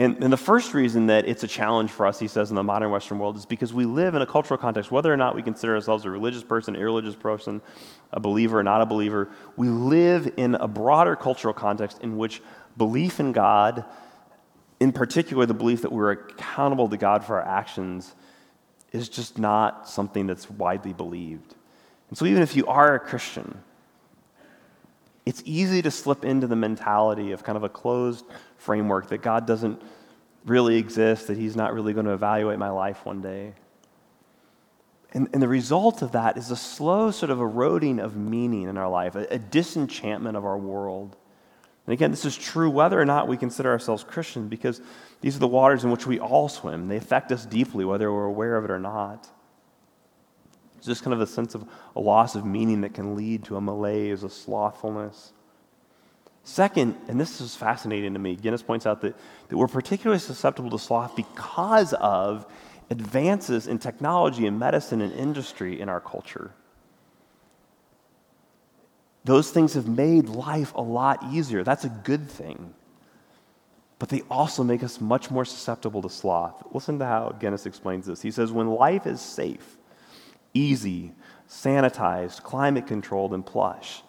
and, 0.00 0.24
and, 0.24 0.32
the 0.32 0.38
first 0.38 0.72
reason 0.72 1.08
that 1.08 1.28
it's 1.28 1.44
a 1.44 1.46
challenge 1.46 1.90
for 1.90 2.06
us, 2.06 2.18
he 2.18 2.26
says, 2.26 2.48
in 2.48 2.56
the 2.56 2.62
modern 2.62 2.90
Western 2.90 3.18
world 3.18 3.36
is 3.36 3.44
because 3.44 3.74
we 3.74 3.84
live 3.84 4.14
in 4.14 4.22
a 4.22 4.26
cultural 4.26 4.56
context, 4.56 4.90
whether 4.90 5.12
or 5.12 5.16
not 5.18 5.34
we 5.34 5.42
consider 5.42 5.74
ourselves 5.74 6.06
a 6.06 6.10
religious 6.10 6.42
person, 6.42 6.74
irreligious 6.74 7.14
person, 7.14 7.60
a 8.10 8.18
believer 8.18 8.60
or 8.60 8.62
not 8.62 8.80
a 8.80 8.86
believer, 8.86 9.28
we 9.58 9.68
live 9.68 10.32
in 10.38 10.54
a 10.54 10.66
broader 10.66 11.16
cultural 11.16 11.52
context 11.52 12.00
in 12.00 12.16
which 12.16 12.40
belief 12.78 13.20
in 13.20 13.32
God, 13.32 13.84
in 14.80 14.90
particular 14.90 15.44
the 15.44 15.52
belief 15.52 15.82
that 15.82 15.92
we're 15.92 16.12
accountable 16.12 16.88
to 16.88 16.96
God 16.96 17.22
for 17.22 17.38
our 17.38 17.46
actions, 17.46 18.14
is 18.92 19.06
just 19.10 19.38
not 19.38 19.86
something 19.86 20.26
that's 20.26 20.48
widely 20.48 20.94
believed. 20.94 21.54
And 22.08 22.16
so 22.16 22.24
even 22.24 22.42
if 22.42 22.56
you 22.56 22.66
are 22.68 22.94
a 22.94 22.98
Christian, 22.98 23.60
it's 25.26 25.42
easy 25.44 25.82
to 25.82 25.90
slip 25.90 26.24
into 26.24 26.46
the 26.46 26.56
mentality 26.56 27.32
of 27.32 27.44
kind 27.44 27.56
of 27.56 27.64
a 27.64 27.68
closed 27.68 28.24
framework 28.60 29.08
that 29.08 29.22
God 29.22 29.46
doesn't 29.46 29.80
really 30.44 30.76
exist, 30.76 31.26
that 31.26 31.36
He's 31.36 31.56
not 31.56 31.74
really 31.74 31.92
going 31.92 32.06
to 32.06 32.12
evaluate 32.12 32.58
my 32.58 32.70
life 32.70 33.04
one 33.04 33.20
day. 33.20 33.54
And, 35.12 35.28
and 35.32 35.42
the 35.42 35.48
result 35.48 36.02
of 36.02 36.12
that 36.12 36.36
is 36.36 36.50
a 36.50 36.56
slow 36.56 37.10
sort 37.10 37.30
of 37.30 37.40
eroding 37.40 37.98
of 37.98 38.16
meaning 38.16 38.68
in 38.68 38.76
our 38.76 38.88
life, 38.88 39.16
a, 39.16 39.26
a 39.30 39.38
disenchantment 39.38 40.36
of 40.36 40.44
our 40.44 40.58
world. 40.58 41.16
And 41.86 41.92
again, 41.92 42.12
this 42.12 42.24
is 42.24 42.36
true 42.36 42.70
whether 42.70 43.00
or 43.00 43.04
not 43.04 43.26
we 43.26 43.36
consider 43.36 43.70
ourselves 43.70 44.04
Christian, 44.04 44.48
because 44.48 44.80
these 45.20 45.34
are 45.34 45.40
the 45.40 45.48
waters 45.48 45.82
in 45.82 45.90
which 45.90 46.06
we 46.06 46.20
all 46.20 46.48
swim. 46.48 46.86
They 46.86 46.96
affect 46.96 47.32
us 47.32 47.44
deeply, 47.44 47.84
whether 47.84 48.12
we're 48.12 48.26
aware 48.26 48.56
of 48.56 48.64
it 48.64 48.70
or 48.70 48.78
not. 48.78 49.28
It's 50.76 50.86
just 50.86 51.02
kind 51.02 51.12
of 51.12 51.20
a 51.20 51.26
sense 51.26 51.54
of 51.54 51.68
a 51.96 52.00
loss 52.00 52.36
of 52.36 52.46
meaning 52.46 52.82
that 52.82 52.94
can 52.94 53.16
lead 53.16 53.44
to 53.44 53.56
a 53.56 53.60
malaise, 53.60 54.22
a 54.22 54.30
slothfulness. 54.30 55.32
Second, 56.44 56.96
and 57.08 57.20
this 57.20 57.40
is 57.40 57.54
fascinating 57.54 58.14
to 58.14 58.18
me, 58.18 58.34
Guinness 58.34 58.62
points 58.62 58.86
out 58.86 59.02
that, 59.02 59.14
that 59.48 59.56
we're 59.56 59.68
particularly 59.68 60.20
susceptible 60.20 60.70
to 60.70 60.78
sloth 60.78 61.14
because 61.14 61.92
of 61.94 62.46
advances 62.90 63.66
in 63.66 63.78
technology 63.78 64.46
and 64.46 64.58
medicine 64.58 65.00
and 65.00 65.12
industry 65.12 65.80
in 65.80 65.88
our 65.88 66.00
culture. 66.00 66.50
Those 69.24 69.50
things 69.50 69.74
have 69.74 69.86
made 69.86 70.28
life 70.28 70.74
a 70.74 70.80
lot 70.80 71.22
easier. 71.30 71.62
That's 71.62 71.84
a 71.84 71.90
good 71.90 72.28
thing. 72.28 72.74
But 73.98 74.08
they 74.08 74.22
also 74.30 74.64
make 74.64 74.82
us 74.82 74.98
much 74.98 75.30
more 75.30 75.44
susceptible 75.44 76.00
to 76.02 76.08
sloth. 76.08 76.64
Listen 76.72 76.98
to 77.00 77.04
how 77.04 77.36
Guinness 77.38 77.66
explains 77.66 78.06
this. 78.06 78.22
He 78.22 78.30
says, 78.30 78.50
When 78.50 78.68
life 78.68 79.06
is 79.06 79.20
safe, 79.20 79.76
easy, 80.54 81.12
sanitized, 81.48 82.42
climate 82.42 82.86
controlled, 82.86 83.34
and 83.34 83.44
plush, 83.44 84.02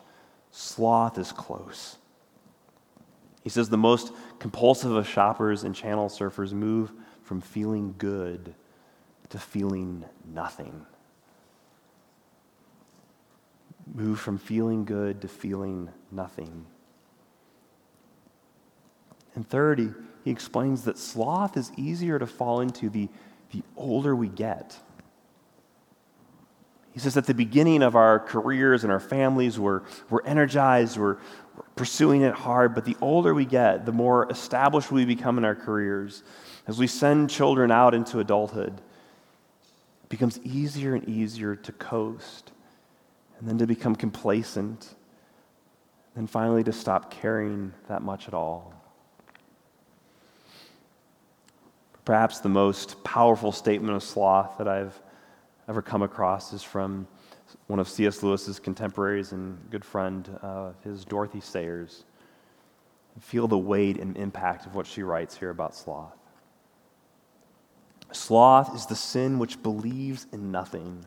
sloth 0.49 1.17
is 1.17 1.33
close. 1.33 1.97
He 3.43 3.49
says, 3.49 3.69
The 3.69 3.77
most 3.77 4.13
compulsive 4.39 4.91
of 4.91 5.07
shoppers 5.07 5.63
and 5.63 5.75
channel 5.75 6.09
surfers 6.09 6.53
move 6.53 6.91
from 7.23 7.41
feeling 7.41 7.95
good 7.97 8.53
to 9.29 9.39
feeling 9.39 10.05
nothing. 10.25 10.85
Move 13.93 14.19
from 14.19 14.37
feeling 14.37 14.85
good 14.85 15.21
to 15.21 15.27
feeling 15.27 15.89
nothing. 16.11 16.65
And 19.33 19.47
third, 19.47 19.79
he, 19.79 19.89
he 20.23 20.31
explains 20.31 20.83
that 20.83 20.97
sloth 20.97 21.57
is 21.57 21.71
easier 21.77 22.19
to 22.19 22.27
fall 22.27 22.61
into 22.61 22.89
the, 22.89 23.09
the 23.51 23.63
older 23.75 24.15
we 24.15 24.27
get. 24.27 24.77
He 26.93 26.99
says 26.99 27.15
at 27.15 27.25
the 27.25 27.33
beginning 27.33 27.83
of 27.83 27.95
our 27.95 28.19
careers 28.19 28.83
and 28.83 28.91
our 28.91 28.99
families, 28.99 29.57
we're, 29.57 29.81
we're 30.09 30.23
energized, 30.23 30.97
we're, 30.97 31.17
pursuing 31.75 32.21
it 32.21 32.33
hard, 32.33 32.75
but 32.75 32.85
the 32.85 32.95
older 33.01 33.33
we 33.33 33.45
get, 33.45 33.85
the 33.85 33.91
more 33.91 34.29
established 34.29 34.91
we 34.91 35.05
become 35.05 35.37
in 35.37 35.45
our 35.45 35.55
careers. 35.55 36.23
As 36.67 36.77
we 36.77 36.87
send 36.87 37.29
children 37.29 37.71
out 37.71 37.93
into 37.93 38.19
adulthood, 38.19 38.81
it 40.03 40.09
becomes 40.09 40.39
easier 40.39 40.95
and 40.95 41.07
easier 41.07 41.55
to 41.55 41.71
coast, 41.71 42.51
and 43.39 43.47
then 43.47 43.57
to 43.57 43.67
become 43.67 43.95
complacent, 43.95 44.95
and 46.15 46.29
finally 46.29 46.63
to 46.63 46.73
stop 46.73 47.09
caring 47.11 47.73
that 47.87 48.01
much 48.01 48.27
at 48.27 48.33
all. 48.33 48.73
Perhaps 52.05 52.39
the 52.39 52.49
most 52.49 53.03
powerful 53.03 53.51
statement 53.51 53.95
of 53.95 54.03
sloth 54.03 54.57
that 54.57 54.67
I've 54.67 54.99
ever 55.67 55.81
come 55.81 56.01
across 56.01 56.51
is 56.51 56.63
from 56.63 57.07
one 57.71 57.79
of 57.79 57.87
C.S. 57.87 58.21
Lewis's 58.21 58.59
contemporaries 58.59 59.31
and 59.31 59.57
good 59.69 59.85
friend, 59.85 60.37
uh, 60.41 60.71
his 60.83 61.05
Dorothy 61.05 61.39
Sayers. 61.39 62.03
Feel 63.21 63.47
the 63.47 63.57
weight 63.57 63.97
and 63.97 64.17
impact 64.17 64.65
of 64.65 64.75
what 64.75 64.85
she 64.85 65.03
writes 65.03 65.37
here 65.37 65.51
about 65.51 65.73
sloth. 65.73 66.17
Sloth 68.11 68.75
is 68.75 68.87
the 68.87 68.95
sin 68.95 69.39
which 69.39 69.63
believes 69.63 70.27
in 70.33 70.51
nothing, 70.51 71.05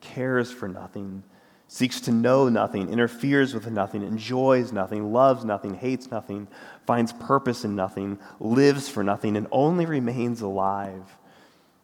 cares 0.00 0.50
for 0.50 0.66
nothing, 0.66 1.22
seeks 1.68 2.00
to 2.00 2.10
know 2.10 2.48
nothing, 2.48 2.90
interferes 2.90 3.54
with 3.54 3.70
nothing, 3.70 4.02
enjoys 4.02 4.72
nothing, 4.72 5.12
loves 5.12 5.44
nothing, 5.44 5.74
hates 5.74 6.10
nothing, 6.10 6.48
finds 6.84 7.12
purpose 7.12 7.64
in 7.64 7.76
nothing, 7.76 8.18
lives 8.40 8.88
for 8.88 9.04
nothing, 9.04 9.36
and 9.36 9.46
only 9.52 9.86
remains 9.86 10.40
alive 10.40 11.16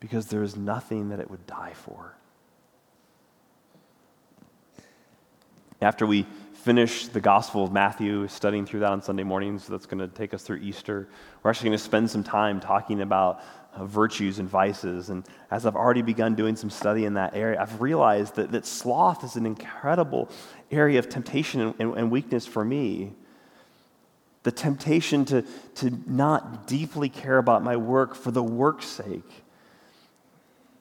because 0.00 0.26
there 0.26 0.42
is 0.42 0.56
nothing 0.56 1.08
that 1.10 1.20
it 1.20 1.30
would 1.30 1.46
die 1.46 1.72
for. 1.72 2.17
After 5.80 6.06
we 6.06 6.26
finish 6.54 7.06
the 7.06 7.20
Gospel 7.20 7.62
of 7.62 7.70
Matthew, 7.70 8.26
studying 8.26 8.66
through 8.66 8.80
that 8.80 8.90
on 8.90 9.00
Sunday 9.00 9.22
mornings, 9.22 9.68
that's 9.68 9.86
going 9.86 10.00
to 10.00 10.08
take 10.08 10.34
us 10.34 10.42
through 10.42 10.56
Easter, 10.56 11.08
we're 11.42 11.50
actually 11.50 11.68
going 11.68 11.78
to 11.78 11.84
spend 11.84 12.10
some 12.10 12.24
time 12.24 12.58
talking 12.58 13.00
about 13.00 13.40
uh, 13.74 13.84
virtues 13.84 14.40
and 14.40 14.48
vices. 14.48 15.08
And 15.08 15.24
as 15.52 15.66
I've 15.66 15.76
already 15.76 16.02
begun 16.02 16.34
doing 16.34 16.56
some 16.56 16.68
study 16.68 17.04
in 17.04 17.14
that 17.14 17.36
area, 17.36 17.62
I've 17.62 17.80
realized 17.80 18.34
that, 18.34 18.50
that 18.50 18.66
sloth 18.66 19.22
is 19.22 19.36
an 19.36 19.46
incredible 19.46 20.28
area 20.72 20.98
of 20.98 21.08
temptation 21.08 21.60
and, 21.60 21.74
and, 21.78 21.96
and 21.96 22.10
weakness 22.10 22.44
for 22.44 22.64
me. 22.64 23.12
The 24.42 24.50
temptation 24.50 25.24
to, 25.26 25.42
to 25.76 25.96
not 26.06 26.66
deeply 26.66 27.08
care 27.08 27.38
about 27.38 27.62
my 27.62 27.76
work 27.76 28.16
for 28.16 28.32
the 28.32 28.42
work's 28.42 28.86
sake, 28.86 29.44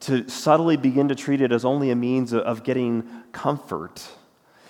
to 0.00 0.28
subtly 0.28 0.76
begin 0.76 1.06
to 1.08 1.14
treat 1.14 1.40
it 1.40 1.52
as 1.52 1.64
only 1.64 1.90
a 1.90 1.96
means 1.96 2.32
of, 2.32 2.40
of 2.42 2.64
getting 2.64 3.08
comfort 3.30 4.08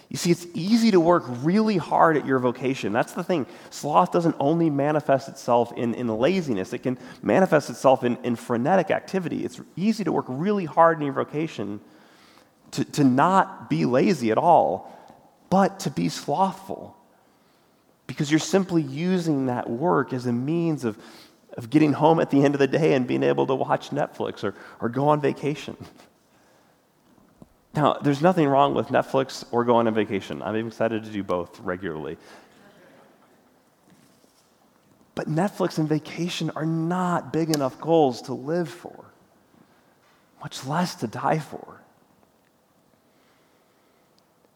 you 0.08 0.16
see, 0.16 0.30
it's 0.30 0.46
easy 0.54 0.90
to 0.92 1.00
work 1.00 1.24
really 1.26 1.76
hard 1.76 2.16
at 2.16 2.24
your 2.24 2.38
vocation. 2.38 2.92
That's 2.92 3.12
the 3.12 3.22
thing. 3.22 3.46
Sloth 3.68 4.10
doesn't 4.10 4.36
only 4.40 4.70
manifest 4.70 5.28
itself 5.28 5.70
in, 5.76 5.94
in 5.94 6.08
laziness, 6.08 6.72
it 6.72 6.78
can 6.78 6.98
manifest 7.22 7.68
itself 7.68 8.04
in, 8.04 8.16
in 8.24 8.34
frenetic 8.34 8.90
activity. 8.90 9.44
It's 9.44 9.60
easy 9.76 10.04
to 10.04 10.12
work 10.12 10.24
really 10.28 10.64
hard 10.64 10.98
in 10.98 11.04
your 11.04 11.12
vocation, 11.12 11.80
to, 12.72 12.84
to 12.84 13.04
not 13.04 13.68
be 13.68 13.84
lazy 13.84 14.30
at 14.30 14.38
all, 14.38 14.94
but 15.50 15.80
to 15.80 15.90
be 15.90 16.08
slothful. 16.08 16.96
Because 18.06 18.30
you're 18.30 18.40
simply 18.40 18.80
using 18.80 19.46
that 19.46 19.68
work 19.68 20.14
as 20.14 20.24
a 20.24 20.32
means 20.32 20.84
of, 20.86 20.96
of 21.58 21.68
getting 21.68 21.92
home 21.92 22.18
at 22.18 22.30
the 22.30 22.42
end 22.42 22.54
of 22.54 22.58
the 22.58 22.66
day 22.66 22.94
and 22.94 23.06
being 23.06 23.22
able 23.22 23.46
to 23.46 23.54
watch 23.54 23.90
Netflix 23.90 24.42
or, 24.42 24.54
or 24.80 24.88
go 24.88 25.08
on 25.08 25.20
vacation. 25.20 25.76
Now, 27.74 27.94
there's 27.94 28.22
nothing 28.22 28.48
wrong 28.48 28.74
with 28.74 28.88
Netflix 28.88 29.44
or 29.50 29.64
going 29.64 29.86
on 29.86 29.94
vacation. 29.94 30.42
I'm 30.42 30.66
excited 30.66 31.04
to 31.04 31.10
do 31.10 31.22
both 31.22 31.60
regularly. 31.60 32.16
But 35.14 35.28
Netflix 35.28 35.78
and 35.78 35.88
vacation 35.88 36.50
are 36.54 36.66
not 36.66 37.32
big 37.32 37.50
enough 37.50 37.80
goals 37.80 38.22
to 38.22 38.34
live 38.34 38.68
for, 38.68 39.04
much 40.40 40.64
less 40.66 40.94
to 40.96 41.06
die 41.06 41.40
for. 41.40 41.80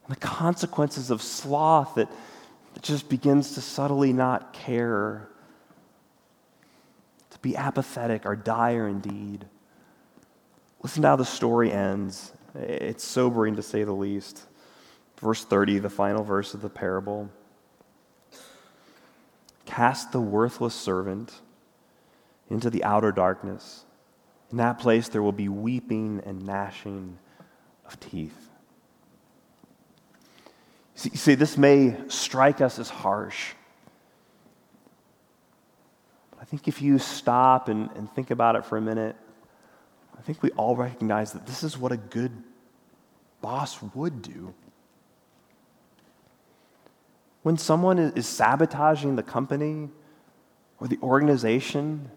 And 0.06 0.16
the 0.16 0.20
consequences 0.20 1.10
of 1.10 1.22
sloth 1.22 1.94
that, 1.96 2.08
just 2.80 3.08
begins 3.08 3.54
to 3.54 3.60
subtly 3.60 4.12
not 4.12 4.52
care, 4.52 5.28
to 7.30 7.38
be 7.40 7.56
apathetic, 7.56 8.24
are 8.24 8.34
dire 8.34 8.88
indeed. 8.88 9.44
Listen 10.82 11.02
to 11.02 11.08
how 11.08 11.16
the 11.16 11.24
story 11.24 11.70
ends 11.70 12.32
it's 12.54 13.04
sobering 13.04 13.56
to 13.56 13.62
say 13.62 13.84
the 13.84 13.92
least. 13.92 14.42
Verse 15.18 15.44
30, 15.44 15.78
the 15.78 15.90
final 15.90 16.24
verse 16.24 16.54
of 16.54 16.62
the 16.62 16.68
parable. 16.68 17.30
Cast 19.64 20.12
the 20.12 20.20
worthless 20.20 20.74
servant 20.74 21.32
into 22.48 22.68
the 22.68 22.84
outer 22.84 23.12
darkness. 23.12 23.84
In 24.50 24.58
that 24.58 24.78
place, 24.78 25.08
there 25.08 25.22
will 25.22 25.32
be 25.32 25.48
weeping 25.48 26.22
and 26.26 26.44
gnashing 26.44 27.18
of 27.86 27.98
teeth. 27.98 28.50
You 31.02 31.16
see, 31.16 31.34
this 31.34 31.56
may 31.56 31.96
strike 32.08 32.60
us 32.60 32.78
as 32.78 32.90
harsh. 32.90 33.54
But 36.30 36.40
I 36.42 36.44
think 36.44 36.68
if 36.68 36.82
you 36.82 36.98
stop 36.98 37.68
and, 37.68 37.90
and 37.96 38.12
think 38.12 38.30
about 38.30 38.56
it 38.56 38.64
for 38.66 38.76
a 38.76 38.80
minute, 38.80 39.16
I 40.18 40.22
think 40.22 40.42
we 40.42 40.50
all 40.50 40.76
recognize 40.76 41.32
that 41.32 41.46
this 41.46 41.62
is 41.62 41.76
what 41.76 41.92
a 41.92 41.96
good 41.96 42.32
boss 43.40 43.82
would 43.94 44.22
do. 44.22 44.54
When 47.42 47.58
someone 47.58 47.98
is 47.98 48.26
sabotaging 48.28 49.16
the 49.16 49.22
company 49.22 49.88
or 50.78 50.86
the 50.86 50.98
organization, 51.02 52.08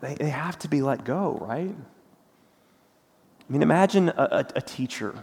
they, 0.00 0.14
they 0.14 0.30
have 0.30 0.58
to 0.60 0.68
be 0.68 0.80
let 0.80 1.04
go, 1.04 1.38
right? 1.40 1.74
I 3.48 3.52
mean, 3.52 3.62
imagine 3.62 4.08
a, 4.08 4.12
a, 4.16 4.46
a 4.56 4.60
teacher 4.62 5.14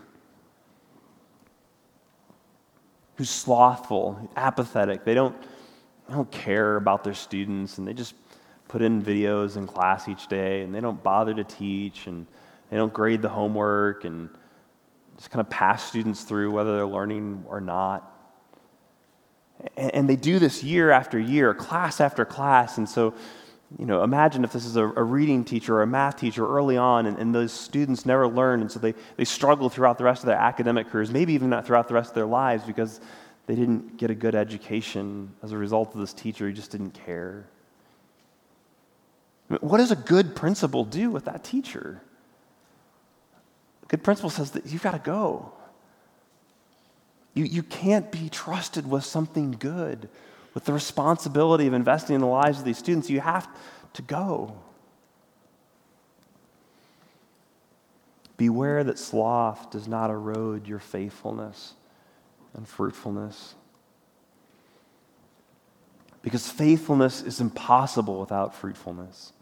who's 3.16 3.30
slothful, 3.30 4.30
apathetic. 4.36 5.04
They 5.04 5.14
don't, 5.14 5.36
they 6.08 6.14
don't 6.14 6.32
care 6.32 6.76
about 6.78 7.04
their 7.04 7.14
students, 7.14 7.78
and 7.78 7.88
they 7.88 7.94
just 7.94 8.14
put 8.74 8.82
in 8.82 9.04
videos 9.04 9.56
in 9.56 9.68
class 9.68 10.10
each 10.10 10.26
day, 10.26 10.64
and 10.64 10.74
they 10.74 10.82
don't 10.82 11.04
bother 11.04 11.32
to 11.32 11.44
teach, 11.44 12.08
and 12.08 12.26
they 12.72 12.76
don't 12.76 12.92
grade 12.92 13.22
the 13.22 13.30
homework, 13.30 14.04
and 14.04 14.28
just 15.16 15.30
kind 15.30 15.42
of 15.42 15.50
pass 15.52 15.84
students 15.84 16.24
through 16.24 16.50
whether 16.50 16.76
they're 16.76 16.88
learning 16.88 17.46
or 17.48 17.62
not. 17.62 18.12
And, 19.78 20.10
they 20.10 20.16
do 20.16 20.40
this 20.40 20.64
year 20.64 20.90
after 20.90 21.20
year, 21.20 21.54
class 21.54 22.02
after 22.02 22.26
class. 22.26 22.80
And 22.80 22.90
so, 22.90 23.14
you 23.78 23.86
know, 23.86 24.04
imagine 24.04 24.44
if 24.44 24.52
this 24.52 24.66
is 24.66 24.76
a, 24.76 24.88
reading 24.88 25.46
teacher 25.46 25.76
or 25.76 25.84
a 25.84 25.88
math 25.88 26.18
teacher 26.18 26.44
early 26.44 26.76
on, 26.76 27.06
and, 27.06 27.20
and, 27.20 27.34
those 27.34 27.54
students 27.54 28.08
never 28.08 28.28
learn, 28.28 28.62
and 28.62 28.72
so 28.72 28.80
they, 28.80 28.96
they 29.18 29.26
struggle 29.26 29.70
throughout 29.70 30.00
the 30.00 30.04
rest 30.04 30.24
of 30.24 30.26
their 30.26 30.40
academic 30.40 30.90
careers, 30.90 31.12
maybe 31.12 31.34
even 31.34 31.48
not 31.48 31.68
throughout 31.68 31.88
the 31.88 31.94
rest 31.94 32.10
of 32.10 32.16
their 32.16 32.26
lives, 32.26 32.64
because 32.66 33.00
They 33.46 33.56
didn't 33.56 33.98
get 33.98 34.10
a 34.10 34.16
good 34.16 34.36
education 34.36 35.32
as 35.44 35.52
a 35.52 35.58
result 35.58 35.94
of 35.94 36.02
this 36.02 36.14
teacher. 36.14 36.48
who 36.48 36.54
just 36.54 36.72
didn't 36.72 36.96
care. 36.96 37.46
What 39.48 39.78
does 39.78 39.92
a 39.92 39.96
good 39.96 40.36
principal 40.36 40.86
do 40.86 41.12
with 41.12 41.26
that 41.26 41.44
teacher? 41.44 42.02
A 43.84 43.86
good 43.88 44.04
principal 44.04 44.30
says 44.30 44.52
that 44.52 44.66
you've 44.66 44.84
got 44.84 44.92
to 44.92 45.00
go. 45.00 45.54
You, 47.34 47.46
you 47.46 47.64
can't 47.64 48.12
be 48.12 48.30
trusted 48.30 48.90
with 48.90 49.04
something 49.04 49.52
good, 49.52 50.10
with 50.54 50.66
the 50.66 50.74
responsibility 50.74 51.68
of 51.68 51.74
investing 51.74 52.16
in 52.16 52.22
the 52.22 52.28
lives 52.28 52.60
of 52.60 52.66
these 52.66 52.78
students. 52.78 53.10
You 53.10 53.20
have 53.22 53.48
to 53.94 54.02
go. 54.02 54.56
Beware 58.38 58.84
that 58.84 59.00
sloth 59.00 59.72
does 59.72 59.88
not 59.88 60.10
erode 60.10 60.68
your 60.68 60.80
faithfulness 60.80 61.74
and 62.54 62.68
fruitfulness. 62.68 63.56
Because 66.24 66.50
faithfulness 66.50 67.22
is 67.22 67.40
impossible 67.40 68.20
without 68.20 68.56
fruitfulness. 68.56 69.34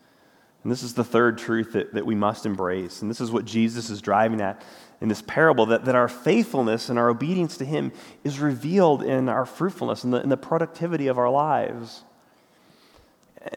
And 0.63 0.71
this 0.71 0.83
is 0.83 0.93
the 0.93 1.03
third 1.03 1.37
truth 1.37 1.73
that, 1.73 1.93
that 1.93 2.05
we 2.05 2.15
must 2.15 2.45
embrace. 2.45 3.01
And 3.01 3.09
this 3.09 3.21
is 3.21 3.31
what 3.31 3.45
Jesus 3.45 3.89
is 3.89 4.01
driving 4.01 4.41
at 4.41 4.61
in 4.99 5.07
this 5.07 5.21
parable 5.21 5.67
that, 5.67 5.85
that 5.85 5.95
our 5.95 6.07
faithfulness 6.07 6.89
and 6.89 6.99
our 6.99 7.09
obedience 7.09 7.57
to 7.57 7.65
Him 7.65 7.91
is 8.23 8.39
revealed 8.39 9.01
in 9.01 9.29
our 9.29 9.45
fruitfulness 9.45 10.03
and 10.03 10.13
the, 10.13 10.21
in 10.21 10.29
the 10.29 10.37
productivity 10.37 11.07
of 11.07 11.17
our 11.17 11.29
lives. 11.29 12.03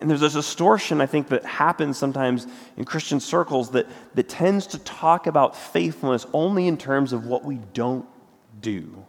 And 0.01 0.09
there's 0.09 0.23
a 0.23 0.31
distortion, 0.31 1.03
I 1.03 1.07
think, 1.07 1.29
that 1.29 1.45
happens 1.45 1.99
sometimes 1.99 2.47
in 2.79 2.87
Christian 2.87 3.21
circles 3.21 3.71
that, 3.73 3.87
that 4.15 4.31
tends 4.31 4.67
to 4.69 4.79
talk 4.79 5.27
about 5.27 5.55
faithfulness 5.55 6.27
only 6.33 6.67
in 6.67 6.79
terms 6.79 7.13
of 7.13 7.27
what 7.27 7.45
we 7.45 7.57
don't 7.75 8.07
do. 8.63 9.05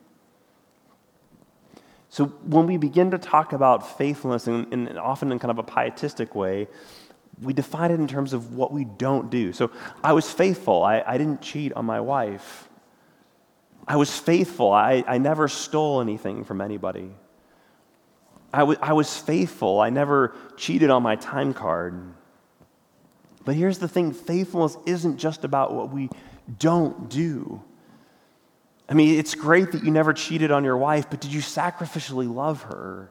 So 2.15 2.27
when 2.27 2.65
we 2.65 2.77
begin 2.77 3.11
to 3.11 3.17
talk 3.17 3.51
about 3.51 3.97
faithfulness, 3.97 4.47
and, 4.47 4.97
often 4.97 5.33
in 5.33 5.37
kind 5.37 5.51
of 5.51 5.57
a 5.57 5.63
pietistic 5.63 6.33
way, 6.33 6.69
we 7.41 7.51
define 7.51 7.91
it 7.91 7.99
in 7.99 8.07
terms 8.07 8.31
of 8.31 8.53
what 8.53 8.71
we 8.71 8.85
don't 8.85 9.29
do. 9.29 9.51
So 9.51 9.69
I 10.01 10.13
was 10.13 10.31
faithful. 10.31 10.81
I, 10.81 11.03
I 11.05 11.17
didn't 11.17 11.41
cheat 11.41 11.73
on 11.73 11.83
my 11.83 11.99
wife. 11.99 12.69
I 13.85 13.97
was 13.97 14.17
faithful. 14.17 14.71
I, 14.71 15.03
I 15.05 15.17
never 15.17 15.49
stole 15.49 15.99
anything 15.99 16.45
from 16.45 16.61
anybody. 16.61 17.11
I, 18.53 18.59
w- 18.59 18.79
I 18.81 18.93
was 18.93 19.17
faithful. 19.17 19.81
I 19.81 19.89
never 19.89 20.33
cheated 20.55 20.89
on 20.91 21.03
my 21.03 21.17
time 21.17 21.53
card. 21.53 22.01
But 23.43 23.55
here's 23.55 23.79
the 23.79 23.89
thing 23.89 24.13
faithfulness 24.13 24.77
isn't 24.85 25.17
just 25.17 25.43
about 25.43 25.73
what 25.73 25.91
we 25.91 26.09
don't 26.59 27.09
do. 27.09 27.61
I 28.87 28.93
mean, 28.93 29.17
it's 29.17 29.33
great 29.33 29.71
that 29.71 29.83
you 29.83 29.91
never 29.91 30.13
cheated 30.13 30.51
on 30.51 30.63
your 30.63 30.77
wife, 30.77 31.09
but 31.09 31.19
did 31.19 31.33
you 31.33 31.41
sacrificially 31.41 32.31
love 32.33 32.63
her? 32.63 33.09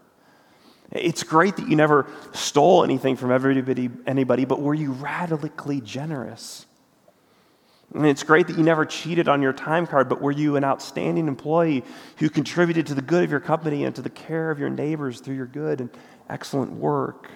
It's 0.93 1.25
great 1.25 1.57
that 1.57 1.69
you 1.69 1.75
never 1.75 2.07
stole 2.33 2.85
anything 2.85 3.17
from 3.17 3.33
everybody, 3.33 3.91
anybody, 4.07 4.45
but 4.45 4.61
were 4.61 4.75
you 4.75 4.93
radically 4.93 5.81
generous? 5.81 6.67
And 7.93 8.07
it's 8.07 8.23
great 8.23 8.47
that 8.47 8.57
you 8.57 8.63
never 8.63 8.85
cheated 8.85 9.29
on 9.29 9.43
your 9.43 9.53
time 9.53 9.87
card, 9.87 10.09
but 10.09 10.21
were 10.21 10.33
you 10.33 10.57
an 10.57 10.65
outstanding 10.65 11.29
employee 11.29 11.85
who 12.19 12.29
contributed 12.29 12.87
to 12.89 12.95
the 12.95 13.03
good 13.03 13.25
of 13.25 13.31
your 13.31 13.41
company 13.41 13.85
and 13.85 13.95
to 13.97 14.03
the 14.03 14.11
care 14.11 14.51
of 14.51 14.59
your 14.59 14.71
neighbors 14.71 15.21
through 15.21 15.37
your 15.37 15.47
good 15.47 15.81
and 15.81 15.91
excellent 16.29 16.73
work? 16.73 17.31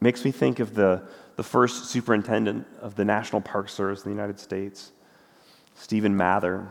Makes 0.00 0.24
me 0.24 0.30
think 0.30 0.60
of 0.60 0.74
the, 0.74 1.02
the 1.36 1.42
first 1.42 1.86
superintendent 1.86 2.66
of 2.80 2.94
the 2.94 3.04
National 3.04 3.40
Park 3.40 3.68
Service 3.68 4.04
in 4.04 4.10
the 4.10 4.14
United 4.14 4.38
States, 4.38 4.92
Stephen 5.80 6.16
Mather. 6.16 6.68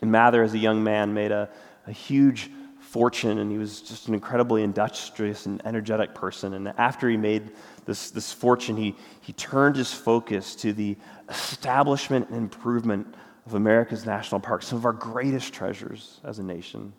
And 0.00 0.12
Mather, 0.12 0.42
as 0.42 0.54
a 0.54 0.58
young 0.58 0.82
man, 0.84 1.12
made 1.12 1.32
a, 1.32 1.48
a 1.86 1.92
huge 1.92 2.50
fortune, 2.78 3.38
and 3.38 3.50
he 3.50 3.58
was 3.58 3.82
just 3.82 4.08
an 4.08 4.14
incredibly 4.14 4.62
industrious 4.62 5.46
and 5.46 5.60
energetic 5.66 6.14
person. 6.14 6.54
And 6.54 6.68
after 6.78 7.08
he 7.08 7.16
made 7.16 7.50
this, 7.84 8.10
this 8.10 8.32
fortune, 8.32 8.76
he, 8.76 8.94
he 9.20 9.32
turned 9.34 9.76
his 9.76 9.92
focus 9.92 10.54
to 10.56 10.72
the 10.72 10.96
establishment 11.28 12.28
and 12.28 12.38
improvement 12.38 13.14
of 13.46 13.54
America's 13.54 14.06
national 14.06 14.40
parks, 14.40 14.68
some 14.68 14.78
of 14.78 14.84
our 14.84 14.92
greatest 14.92 15.52
treasures 15.52 16.20
as 16.24 16.38
a 16.38 16.42
nation. 16.42 16.92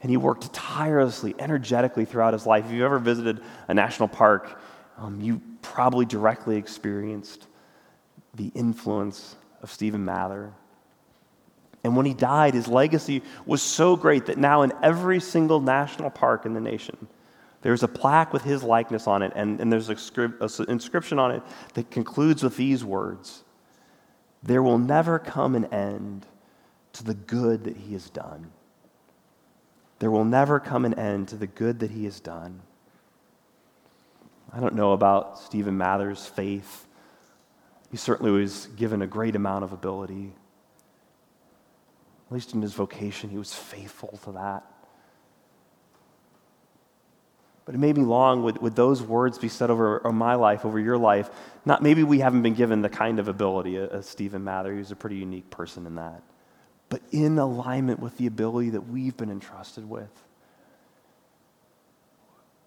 And 0.00 0.10
he 0.10 0.16
worked 0.16 0.52
tirelessly, 0.52 1.34
energetically 1.38 2.04
throughout 2.04 2.32
his 2.32 2.46
life. 2.46 2.66
If 2.66 2.72
you've 2.72 2.82
ever 2.82 2.98
visited 2.98 3.40
a 3.68 3.74
national 3.74 4.08
park, 4.08 4.60
um, 4.96 5.20
you 5.20 5.40
probably 5.60 6.06
directly 6.06 6.56
experienced 6.56 7.46
the 8.34 8.50
influence 8.54 9.36
of 9.62 9.70
Stephen 9.70 10.04
Mather. 10.04 10.52
And 11.84 11.96
when 11.96 12.06
he 12.06 12.14
died, 12.14 12.54
his 12.54 12.68
legacy 12.68 13.22
was 13.46 13.62
so 13.62 13.96
great 13.96 14.26
that 14.26 14.38
now 14.38 14.62
in 14.62 14.72
every 14.82 15.20
single 15.20 15.60
national 15.60 16.10
park 16.10 16.46
in 16.46 16.54
the 16.54 16.60
nation, 16.60 17.08
there's 17.62 17.82
a 17.82 17.88
plaque 17.88 18.32
with 18.32 18.42
his 18.42 18.62
likeness 18.62 19.06
on 19.06 19.22
it, 19.22 19.32
and, 19.34 19.60
and 19.60 19.72
there's 19.72 19.88
an 19.88 20.66
inscription 20.68 21.18
on 21.18 21.30
it 21.30 21.42
that 21.74 21.90
concludes 21.90 22.42
with 22.42 22.56
these 22.56 22.84
words 22.84 23.44
There 24.42 24.62
will 24.62 24.78
never 24.78 25.18
come 25.18 25.54
an 25.54 25.66
end 25.66 26.26
to 26.94 27.04
the 27.04 27.14
good 27.14 27.64
that 27.64 27.76
he 27.76 27.92
has 27.92 28.10
done. 28.10 28.50
There 30.00 30.10
will 30.10 30.24
never 30.24 30.58
come 30.58 30.84
an 30.84 30.94
end 30.94 31.28
to 31.28 31.36
the 31.36 31.46
good 31.46 31.78
that 31.80 31.92
he 31.92 32.04
has 32.04 32.18
done. 32.18 32.60
I 34.52 34.60
don't 34.60 34.74
know 34.74 34.92
about 34.92 35.38
Stephen 35.38 35.78
Mather's 35.78 36.26
faith. 36.26 36.86
He 37.92 37.98
certainly 37.98 38.32
was 38.32 38.68
given 38.74 39.02
a 39.02 39.06
great 39.06 39.36
amount 39.36 39.64
of 39.64 39.72
ability. 39.72 40.32
At 42.26 42.32
least 42.32 42.54
in 42.54 42.62
his 42.62 42.72
vocation, 42.72 43.28
he 43.28 43.36
was 43.36 43.54
faithful 43.54 44.18
to 44.24 44.32
that. 44.32 44.64
But 47.66 47.74
it 47.74 47.78
made 47.78 47.98
me 47.98 48.02
long, 48.02 48.42
would, 48.44 48.58
would 48.62 48.74
those 48.74 49.02
words 49.02 49.38
be 49.38 49.48
said 49.48 49.70
over, 49.70 50.00
over 50.00 50.12
my 50.12 50.34
life, 50.36 50.64
over 50.64 50.80
your 50.80 50.96
life? 50.96 51.28
Not 51.66 51.82
maybe 51.82 52.02
we 52.02 52.20
haven't 52.20 52.42
been 52.42 52.54
given 52.54 52.80
the 52.80 52.88
kind 52.88 53.20
of 53.20 53.28
ability 53.28 53.76
as 53.76 54.08
Stephen 54.08 54.42
Mather. 54.42 54.72
He 54.72 54.78
was 54.78 54.90
a 54.90 54.96
pretty 54.96 55.16
unique 55.16 55.50
person 55.50 55.86
in 55.86 55.96
that. 55.96 56.22
But 56.88 57.02
in 57.12 57.38
alignment 57.38 58.00
with 58.00 58.16
the 58.16 58.26
ability 58.26 58.70
that 58.70 58.88
we've 58.88 59.16
been 59.16 59.30
entrusted 59.30 59.88
with. 59.88 60.10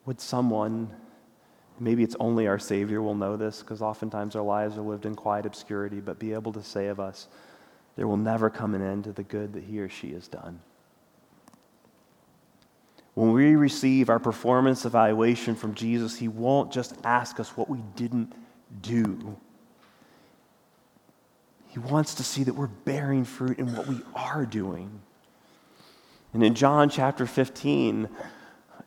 Would 0.06 0.22
someone, 0.22 0.92
maybe 1.80 2.04
it's 2.04 2.16
only 2.20 2.48
our 2.48 2.60
Savior 2.60 3.02
will 3.02 3.16
know 3.16 3.38
this, 3.38 3.62
because 3.62 3.82
oftentimes 3.82 4.36
our 4.36 4.44
lives 4.44 4.78
are 4.78 4.82
lived 4.82 5.06
in 5.06 5.16
quiet 5.16 5.46
obscurity, 5.46 6.00
but 6.00 6.20
be 6.20 6.34
able 6.34 6.54
to 6.54 6.64
say 6.64 6.88
of 6.88 7.00
us, 7.00 7.28
there 7.96 8.08
will 8.08 8.18
never 8.18 8.50
come 8.50 8.76
an 8.76 8.82
end 8.82 9.06
to 9.06 9.12
the 9.12 9.24
good 9.24 9.54
that 9.54 9.64
he 9.64 9.80
or 9.80 9.90
she 9.90 10.12
has 10.14 10.28
done. 10.28 10.60
When 13.14 13.32
we 13.32 13.56
receive 13.56 14.10
our 14.10 14.20
performance 14.20 14.84
evaluation 14.84 15.56
from 15.56 15.74
Jesus, 15.74 16.18
he 16.18 16.28
won't 16.28 16.72
just 16.74 16.96
ask 17.06 17.40
us 17.40 17.56
what 17.56 17.70
we 17.70 17.80
didn't 17.96 18.34
do. 18.82 19.38
He 21.70 21.80
wants 21.80 22.16
to 22.16 22.24
see 22.24 22.44
that 22.44 22.56
we're 22.56 22.68
bearing 22.68 23.24
fruit 23.24 23.58
in 23.58 23.74
what 23.74 23.88
we 23.88 24.02
are 24.14 24.46
doing. 24.46 25.02
And 26.34 26.44
in 26.44 26.56
John 26.56 26.90
chapter 26.90 27.26
15, 27.26 28.10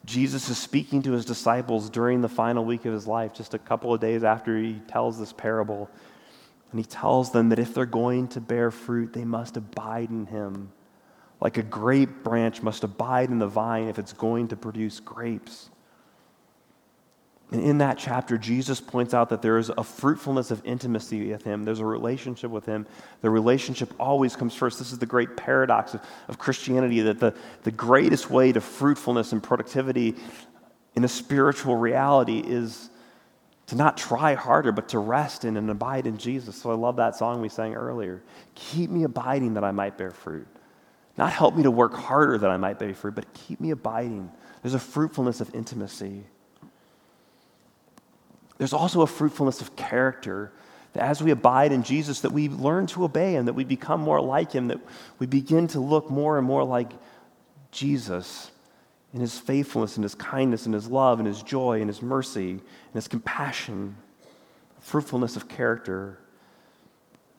Jesus 0.08 0.48
is 0.48 0.56
speaking 0.56 1.02
to 1.02 1.12
his 1.12 1.26
disciples 1.26 1.90
during 1.90 2.22
the 2.22 2.30
final 2.30 2.64
week 2.64 2.86
of 2.86 2.94
his 2.94 3.06
life, 3.06 3.34
just 3.34 3.52
a 3.52 3.58
couple 3.58 3.92
of 3.92 4.00
days 4.00 4.24
after 4.24 4.56
he 4.56 4.80
tells 4.88 5.18
this 5.18 5.34
parable. 5.34 5.90
And 6.70 6.80
he 6.80 6.86
tells 6.86 7.30
them 7.30 7.50
that 7.50 7.58
if 7.58 7.74
they're 7.74 7.84
going 7.84 8.28
to 8.28 8.40
bear 8.40 8.70
fruit, 8.70 9.12
they 9.12 9.26
must 9.26 9.58
abide 9.58 10.08
in 10.08 10.24
him. 10.24 10.72
Like 11.42 11.58
a 11.58 11.62
grape 11.62 12.24
branch 12.24 12.62
must 12.62 12.84
abide 12.84 13.28
in 13.28 13.38
the 13.38 13.46
vine 13.46 13.88
if 13.88 13.98
it's 13.98 14.14
going 14.14 14.48
to 14.48 14.56
produce 14.56 14.98
grapes. 14.98 15.68
And 17.50 17.62
in 17.62 17.78
that 17.78 17.96
chapter, 17.96 18.36
Jesus 18.36 18.78
points 18.78 19.14
out 19.14 19.30
that 19.30 19.40
there 19.40 19.56
is 19.56 19.70
a 19.70 19.82
fruitfulness 19.82 20.50
of 20.50 20.62
intimacy 20.66 21.30
with 21.30 21.44
Him. 21.44 21.64
There's 21.64 21.80
a 21.80 21.84
relationship 21.84 22.50
with 22.50 22.66
Him. 22.66 22.86
The 23.22 23.30
relationship 23.30 23.94
always 23.98 24.36
comes 24.36 24.54
first. 24.54 24.78
This 24.78 24.92
is 24.92 24.98
the 24.98 25.06
great 25.06 25.36
paradox 25.36 25.94
of, 25.94 26.02
of 26.28 26.38
Christianity 26.38 27.00
that 27.00 27.20
the, 27.20 27.34
the 27.62 27.70
greatest 27.70 28.30
way 28.30 28.52
to 28.52 28.60
fruitfulness 28.60 29.32
and 29.32 29.42
productivity 29.42 30.16
in 30.94 31.04
a 31.04 31.08
spiritual 31.08 31.76
reality 31.76 32.42
is 32.44 32.90
to 33.68 33.76
not 33.76 33.96
try 33.96 34.34
harder, 34.34 34.72
but 34.72 34.90
to 34.90 34.98
rest 34.98 35.44
in 35.44 35.56
and 35.56 35.70
abide 35.70 36.06
in 36.06 36.18
Jesus. 36.18 36.56
So 36.56 36.70
I 36.70 36.74
love 36.74 36.96
that 36.96 37.16
song 37.16 37.40
we 37.40 37.48
sang 37.48 37.74
earlier. 37.74 38.22
Keep 38.54 38.90
me 38.90 39.04
abiding 39.04 39.54
that 39.54 39.64
I 39.64 39.70
might 39.72 39.96
bear 39.96 40.10
fruit. 40.10 40.46
Not 41.16 41.32
help 41.32 41.56
me 41.56 41.62
to 41.62 41.70
work 41.70 41.94
harder 41.94 42.36
that 42.38 42.50
I 42.50 42.58
might 42.58 42.78
bear 42.78 42.94
fruit, 42.94 43.14
but 43.14 43.32
keep 43.32 43.60
me 43.60 43.70
abiding. 43.70 44.30
There's 44.62 44.74
a 44.74 44.78
fruitfulness 44.78 45.40
of 45.40 45.54
intimacy. 45.54 46.24
There's 48.58 48.72
also 48.72 49.02
a 49.02 49.06
fruitfulness 49.06 49.60
of 49.60 49.76
character 49.76 50.52
that 50.92 51.04
as 51.04 51.22
we 51.22 51.30
abide 51.30 51.72
in 51.72 51.82
Jesus, 51.82 52.20
that 52.20 52.32
we 52.32 52.48
learn 52.48 52.86
to 52.88 53.04
obey 53.04 53.32
him, 53.32 53.46
that 53.46 53.52
we 53.52 53.64
become 53.64 54.00
more 54.00 54.20
like 54.20 54.52
him, 54.52 54.68
that 54.68 54.80
we 55.18 55.26
begin 55.26 55.68
to 55.68 55.80
look 55.80 56.10
more 56.10 56.38
and 56.38 56.46
more 56.46 56.64
like 56.64 56.90
Jesus 57.70 58.50
in 59.14 59.20
his 59.20 59.38
faithfulness 59.38 59.96
and 59.96 60.04
his 60.04 60.14
kindness 60.14 60.66
and 60.66 60.74
his 60.74 60.88
love 60.88 61.18
and 61.18 61.26
his 61.26 61.42
joy 61.42 61.80
and 61.80 61.88
his 61.88 62.02
mercy 62.02 62.50
and 62.50 62.94
his 62.94 63.08
compassion, 63.08 63.96
fruitfulness 64.80 65.36
of 65.36 65.48
character. 65.48 66.18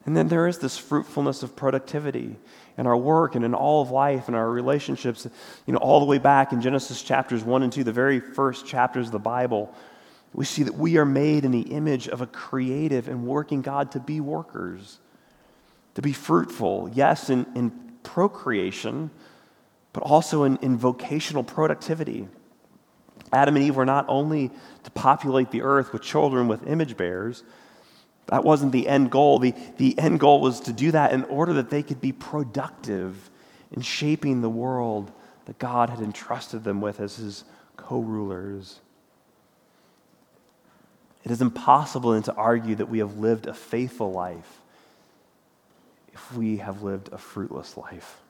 And 0.05 0.15
then 0.15 0.28
there 0.28 0.47
is 0.47 0.59
this 0.59 0.78
fruitfulness 0.78 1.43
of 1.43 1.55
productivity. 1.55 2.38
in 2.78 2.88
our 2.88 2.95
work 2.95 3.36
and 3.36 3.43
in 3.43 3.53
all 3.53 3.82
of 3.82 3.91
life 3.91 4.28
and 4.28 4.38
our 4.38 4.49
relationships, 4.49 5.28
you 5.65 5.74
know, 5.74 5.80
all 5.80 5.99
the 5.99 6.05
way 6.05 6.17
back 6.17 6.53
in 6.53 6.61
Genesis 6.61 7.03
chapters 7.03 7.43
1 7.43 7.61
and 7.61 7.74
2, 7.74 7.84
the 7.84 7.91
very 7.91 8.22
first 8.22 8.65
chapters 8.65 9.07
of 9.07 9.11
the 9.11 9.20
Bible, 9.20 9.76
we 10.34 10.45
see 10.45 10.63
that 10.63 10.75
we 10.75 10.97
are 10.97 11.05
made 11.05 11.45
in 11.45 11.51
the 11.51 11.61
image 11.61 12.07
of 12.07 12.21
a 12.21 12.27
creative 12.27 13.07
and 13.07 13.25
working 13.25 13.61
God 13.61 13.91
to 13.93 13.99
be 13.99 14.19
workers, 14.19 14.99
to 15.95 16.01
be 16.01 16.13
fruitful, 16.13 16.89
yes, 16.93 17.30
in, 17.30 17.45
in 17.55 17.71
procreation, 18.03 19.09
but 19.91 20.03
also 20.03 20.43
in, 20.43 20.57
in 20.57 20.77
vocational 20.77 21.43
productivity. 21.43 22.27
Adam 23.34 23.55
and 23.55 23.65
Eve 23.65 23.75
were 23.75 23.86
not 23.86 24.05
only 24.07 24.51
to 24.84 24.91
populate 24.91 25.51
the 25.51 25.61
earth 25.61 25.93
with 25.93 26.01
children 26.01 26.47
with 26.47 26.67
image 26.67 26.95
bearers, 26.95 27.43
that 28.27 28.43
wasn't 28.43 28.71
the 28.71 28.88
end 28.88 29.09
goal. 29.09 29.39
The, 29.39 29.55
the 29.77 29.97
end 29.97 30.19
goal 30.19 30.41
was 30.41 30.59
to 30.61 30.73
do 30.73 30.91
that 30.91 31.11
in 31.11 31.23
order 31.25 31.53
that 31.53 31.71
they 31.71 31.82
could 31.82 31.99
be 31.99 32.11
productive 32.11 33.30
in 33.71 33.82
shaping 33.82 34.41
the 34.41 34.49
world 34.49 35.11
that 35.45 35.57
God 35.57 35.89
had 35.89 35.99
entrusted 35.99 36.63
them 36.63 36.82
with 36.82 36.99
as 36.99 37.15
his 37.15 37.43
co 37.75 37.99
rulers. 37.99 38.80
It 41.24 41.32
is 41.32 41.41
impossible 41.41 42.11
then 42.11 42.24
to 42.24 42.34
argue 42.34 42.76
that 42.76 42.89
we 42.89 42.99
have 42.99 43.17
lived 43.17 43.47
a 43.47 43.53
faithful 43.53 44.11
life 44.11 44.59
if 46.13 46.34
we 46.34 46.57
have 46.57 46.82
lived 46.82 47.09
a 47.11 47.17
fruitless 47.17 47.78
life. 47.78 48.22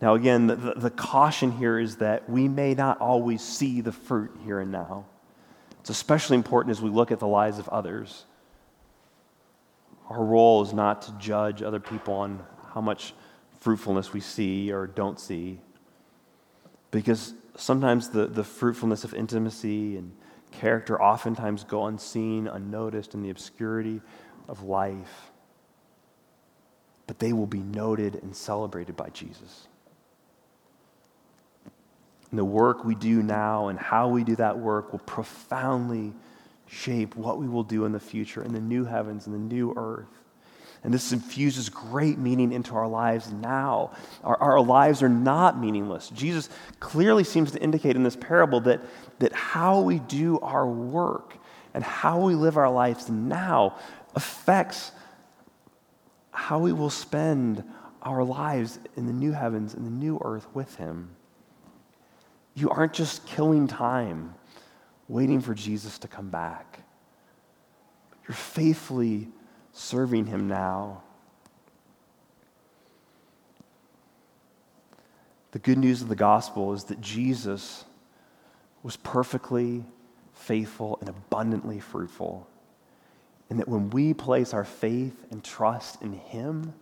Now, 0.00 0.14
again, 0.14 0.46
the, 0.46 0.56
the, 0.56 0.90
caution 0.90 1.52
here 1.52 1.78
is 1.78 1.96
that 1.96 2.28
we 2.28 2.48
may 2.48 2.72
not 2.72 3.00
always 3.00 3.42
see 3.42 3.82
the 3.82 3.92
fruit 3.92 4.30
here 4.44 4.60
and 4.60 4.72
now. 4.72 5.04
It's 5.80 5.90
especially 5.90 6.36
important 6.36 6.70
as 6.70 6.80
we 6.80 6.88
look 6.88 7.10
at 7.10 7.18
the 7.18 7.26
lives 7.26 7.58
of 7.58 7.68
others. 7.68 8.24
Our 10.08 10.24
role 10.24 10.62
is 10.62 10.72
not 10.72 11.02
to 11.02 11.12
judge 11.18 11.62
other 11.62 11.80
people 11.80 12.14
on 12.14 12.42
how 12.72 12.80
much 12.80 13.14
fruitfulness 13.60 14.12
we 14.12 14.20
see 14.20 14.72
or 14.72 14.86
don't 14.86 15.20
see, 15.20 15.60
because 16.90 17.34
sometimes 17.56 18.08
the, 18.08 18.26
the 18.26 18.44
fruitfulness 18.44 19.04
of 19.04 19.12
intimacy 19.12 19.98
and 19.98 20.12
character 20.52 21.00
oftentimes 21.00 21.64
go 21.64 21.86
unseen, 21.86 22.46
unnoticed 22.46 23.14
in 23.14 23.22
the 23.22 23.30
obscurity 23.30 24.00
of 24.48 24.62
life. 24.62 25.30
But 27.06 27.18
they 27.18 27.32
will 27.32 27.46
be 27.46 27.60
noted 27.60 28.16
and 28.16 28.34
celebrated 28.34 28.96
by 28.96 29.08
Jesus. 29.10 29.66
And 32.30 32.38
the 32.38 32.44
work 32.44 32.84
we 32.84 32.94
do 32.94 33.22
now 33.22 33.68
and 33.68 33.78
how 33.78 34.08
we 34.08 34.22
do 34.22 34.36
that 34.36 34.58
work 34.58 34.92
will 34.92 35.00
profoundly 35.00 36.12
shape 36.68 37.16
what 37.16 37.38
we 37.38 37.48
will 37.48 37.64
do 37.64 37.84
in 37.84 37.92
the 37.92 38.00
future 38.00 38.44
in 38.44 38.52
the 38.52 38.60
new 38.60 38.84
heavens 38.84 39.26
and 39.26 39.34
the 39.34 39.54
new 39.54 39.74
earth. 39.76 40.06
And 40.82 40.94
this 40.94 41.12
infuses 41.12 41.68
great 41.68 42.16
meaning 42.16 42.52
into 42.52 42.74
our 42.74 42.88
lives 42.88 43.30
now. 43.30 43.90
Our, 44.24 44.36
our 44.36 44.60
lives 44.60 45.02
are 45.02 45.10
not 45.10 45.58
meaningless. 45.58 46.08
Jesus 46.08 46.48
clearly 46.78 47.24
seems 47.24 47.50
to 47.52 47.58
indicate 47.60 47.96
in 47.96 48.02
this 48.02 48.16
parable 48.16 48.60
that, 48.60 48.80
that 49.20 49.32
how 49.32 49.80
we 49.80 49.98
do 49.98 50.38
our 50.40 50.66
work 50.66 51.36
and 51.72 51.84
how 51.84 52.20
we 52.20 52.34
live 52.34 52.56
our 52.56 52.70
lives 52.70 53.08
now 53.08 53.78
affects 54.14 54.92
how 56.32 56.58
we 56.58 56.72
will 56.72 56.90
spend 56.90 57.62
our 58.02 58.24
lives 58.24 58.78
in 58.96 59.06
the 59.06 59.12
new 59.12 59.32
heavens 59.32 59.74
and 59.74 59.86
the 59.86 59.90
new 59.90 60.18
earth 60.24 60.46
with 60.52 60.74
Him. 60.76 61.10
You 62.54 62.70
aren't 62.70 62.92
just 62.92 63.26
killing 63.26 63.68
time 63.68 64.34
waiting 65.08 65.40
for 65.40 65.54
Jesus 65.54 65.98
to 65.98 66.08
come 66.08 66.30
back. 66.30 66.80
You're 68.26 68.34
faithfully 68.34 69.28
serving 69.72 70.26
him 70.26 70.46
now. 70.46 71.02
The 75.50 75.58
good 75.58 75.78
news 75.78 76.00
of 76.00 76.08
the 76.08 76.16
gospel 76.16 76.72
is 76.72 76.84
that 76.84 77.00
Jesus 77.00 77.84
was 78.82 78.96
perfectly 78.96 79.84
faithful 80.32 80.98
and 81.00 81.08
abundantly 81.08 81.80
fruitful. 81.80 82.46
And 83.48 83.58
that 83.58 83.68
when 83.68 83.90
we 83.90 84.14
place 84.14 84.54
our 84.54 84.64
faith 84.64 85.24
and 85.30 85.42
trust 85.42 86.00
in 86.02 86.12
him, 86.12 86.72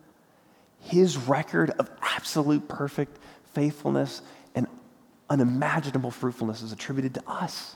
his 0.79 1.17
record 1.17 1.71
of 1.71 1.89
absolute 2.01 2.67
perfect 2.67 3.17
faithfulness 3.53 4.21
and 4.55 4.67
unimaginable 5.29 6.11
fruitfulness 6.11 6.61
is 6.61 6.71
attributed 6.71 7.15
to 7.15 7.23
us. 7.27 7.75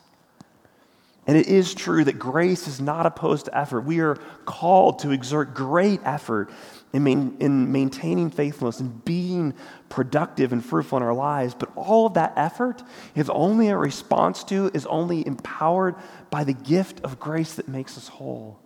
And 1.26 1.38
it 1.38 1.48
is 1.48 1.74
true 1.74 2.04
that 2.04 2.20
grace 2.20 2.68
is 2.68 2.82
not 2.82 3.06
opposed 3.06 3.46
to 3.46 3.58
effort. 3.58 3.82
We 3.82 4.00
are 4.00 4.16
called 4.46 5.00
to 5.00 5.12
exert 5.12 5.54
great 5.54 6.02
effort 6.04 6.50
in, 6.92 7.04
main, 7.04 7.38
in, 7.40 7.72
maintaining 7.72 8.30
faithfulness 8.30 8.82
and 8.82 9.04
being 9.06 9.54
productive 9.88 10.52
and 10.52 10.64
fruitful 10.64 10.98
in 10.98 11.04
our 11.04 11.14
lives. 11.14 11.56
But 11.56 11.72
all 11.76 12.08
of 12.08 12.16
that 12.16 12.34
effort 12.36 12.84
is 13.16 13.30
only 13.30 13.70
a 13.70 13.78
response 13.78 14.44
to, 14.46 14.70
is 14.74 14.86
only 14.88 15.26
empowered 15.26 15.96
by 16.30 16.44
the 16.44 16.54
gift 16.54 17.00
of 17.02 17.20
grace 17.20 17.54
that 17.56 17.70
makes 17.70 17.98
us 17.98 18.10
whole. 18.10 18.60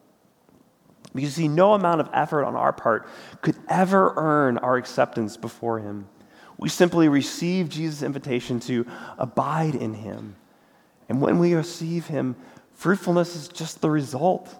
Because 1.13 1.37
you 1.37 1.43
see, 1.43 1.47
no 1.47 1.73
amount 1.73 2.01
of 2.01 2.09
effort 2.11 2.43
on 2.43 2.55
our 2.55 2.73
part 2.73 3.07
could 3.41 3.55
ever 3.69 4.13
earn 4.17 4.57
our 4.57 4.77
acceptance 4.77 5.37
before 5.37 5.79
Him. 5.79 6.07
We 6.57 6.69
simply 6.69 7.07
receive 7.07 7.69
Jesus' 7.69 8.01
invitation 8.01 8.59
to 8.61 8.87
abide 9.19 9.75
in 9.75 9.93
Him. 9.93 10.36
And 11.09 11.21
when 11.21 11.39
we 11.39 11.53
receive 11.53 12.07
Him, 12.07 12.35
fruitfulness 12.73 13.35
is 13.35 13.47
just 13.47 13.81
the 13.81 13.89
result. 13.89 14.53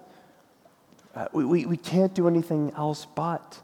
Uh, 1.15 1.27
we, 1.33 1.45
we, 1.45 1.65
we 1.65 1.77
can't 1.77 2.13
do 2.13 2.27
anything 2.27 2.71
else 2.75 3.05
but. 3.05 3.61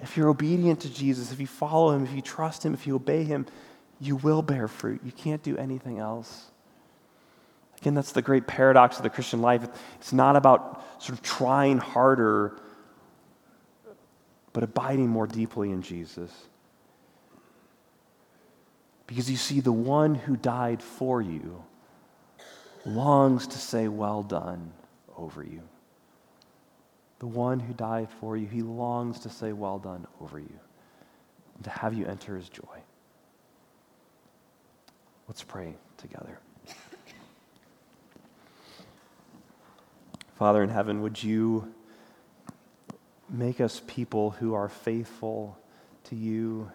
If 0.00 0.16
you're 0.16 0.28
obedient 0.28 0.80
to 0.80 0.92
Jesus, 0.92 1.32
if 1.32 1.40
you 1.40 1.46
follow 1.46 1.92
Him, 1.92 2.04
if 2.04 2.12
you 2.12 2.22
trust 2.22 2.64
Him, 2.64 2.74
if 2.74 2.86
you 2.86 2.96
obey 2.96 3.24
Him, 3.24 3.46
you 4.00 4.16
will 4.16 4.42
bear 4.42 4.68
fruit. 4.68 5.00
You 5.04 5.12
can't 5.12 5.42
do 5.42 5.56
anything 5.56 5.98
else. 5.98 6.50
Again, 7.80 7.94
that's 7.94 8.12
the 8.12 8.22
great 8.22 8.46
paradox 8.46 8.96
of 8.96 9.02
the 9.02 9.10
Christian 9.10 9.40
life. 9.40 9.66
It's 9.96 10.12
not 10.12 10.36
about 10.36 11.02
sort 11.02 11.18
of 11.18 11.22
trying 11.22 11.78
harder, 11.78 12.58
but 14.52 14.62
abiding 14.62 15.08
more 15.08 15.26
deeply 15.26 15.70
in 15.70 15.82
Jesus. 15.82 16.30
Because 19.06 19.30
you 19.30 19.36
see, 19.36 19.60
the 19.60 19.72
one 19.72 20.14
who 20.14 20.36
died 20.36 20.82
for 20.82 21.22
you 21.22 21.64
longs 22.84 23.46
to 23.48 23.58
say, 23.58 23.88
Well 23.88 24.22
done, 24.22 24.72
over 25.16 25.42
you. 25.42 25.62
The 27.18 27.26
one 27.26 27.60
who 27.60 27.72
died 27.72 28.08
for 28.20 28.36
you, 28.36 28.46
he 28.46 28.62
longs 28.62 29.20
to 29.20 29.30
say, 29.30 29.52
Well 29.52 29.78
done, 29.78 30.06
over 30.20 30.38
you, 30.38 30.58
and 31.54 31.64
to 31.64 31.70
have 31.70 31.94
you 31.94 32.06
enter 32.06 32.36
his 32.36 32.48
joy. 32.48 32.82
Let's 35.28 35.42
pray 35.42 35.74
together. 35.96 36.38
Father 40.36 40.62
in 40.62 40.68
heaven, 40.68 41.00
would 41.00 41.22
you 41.22 41.72
make 43.28 43.60
us 43.60 43.82
people 43.86 44.32
who 44.32 44.54
are 44.54 44.68
faithful 44.68 45.58
to 46.04 46.14
you? 46.14 46.70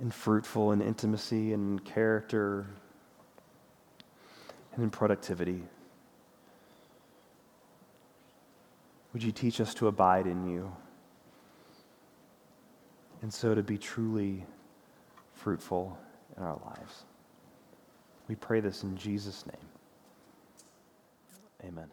And 0.00 0.12
fruitful 0.12 0.72
in 0.72 0.80
intimacy 0.80 1.52
and 1.52 1.84
character 1.84 2.66
and 4.74 4.84
in 4.84 4.90
productivity. 4.90 5.62
Would 9.12 9.22
you 9.22 9.32
teach 9.32 9.60
us 9.60 9.72
to 9.74 9.88
abide 9.88 10.26
in 10.26 10.46
you 10.46 10.70
and 13.22 13.32
so 13.32 13.54
to 13.54 13.62
be 13.62 13.78
truly 13.78 14.44
fruitful 15.34 15.96
in 16.36 16.42
our 16.42 16.60
lives? 16.66 17.04
We 18.28 18.34
pray 18.34 18.60
this 18.60 18.82
in 18.82 18.96
Jesus' 18.96 19.44
name. 19.46 19.56
Amen. 21.64 21.88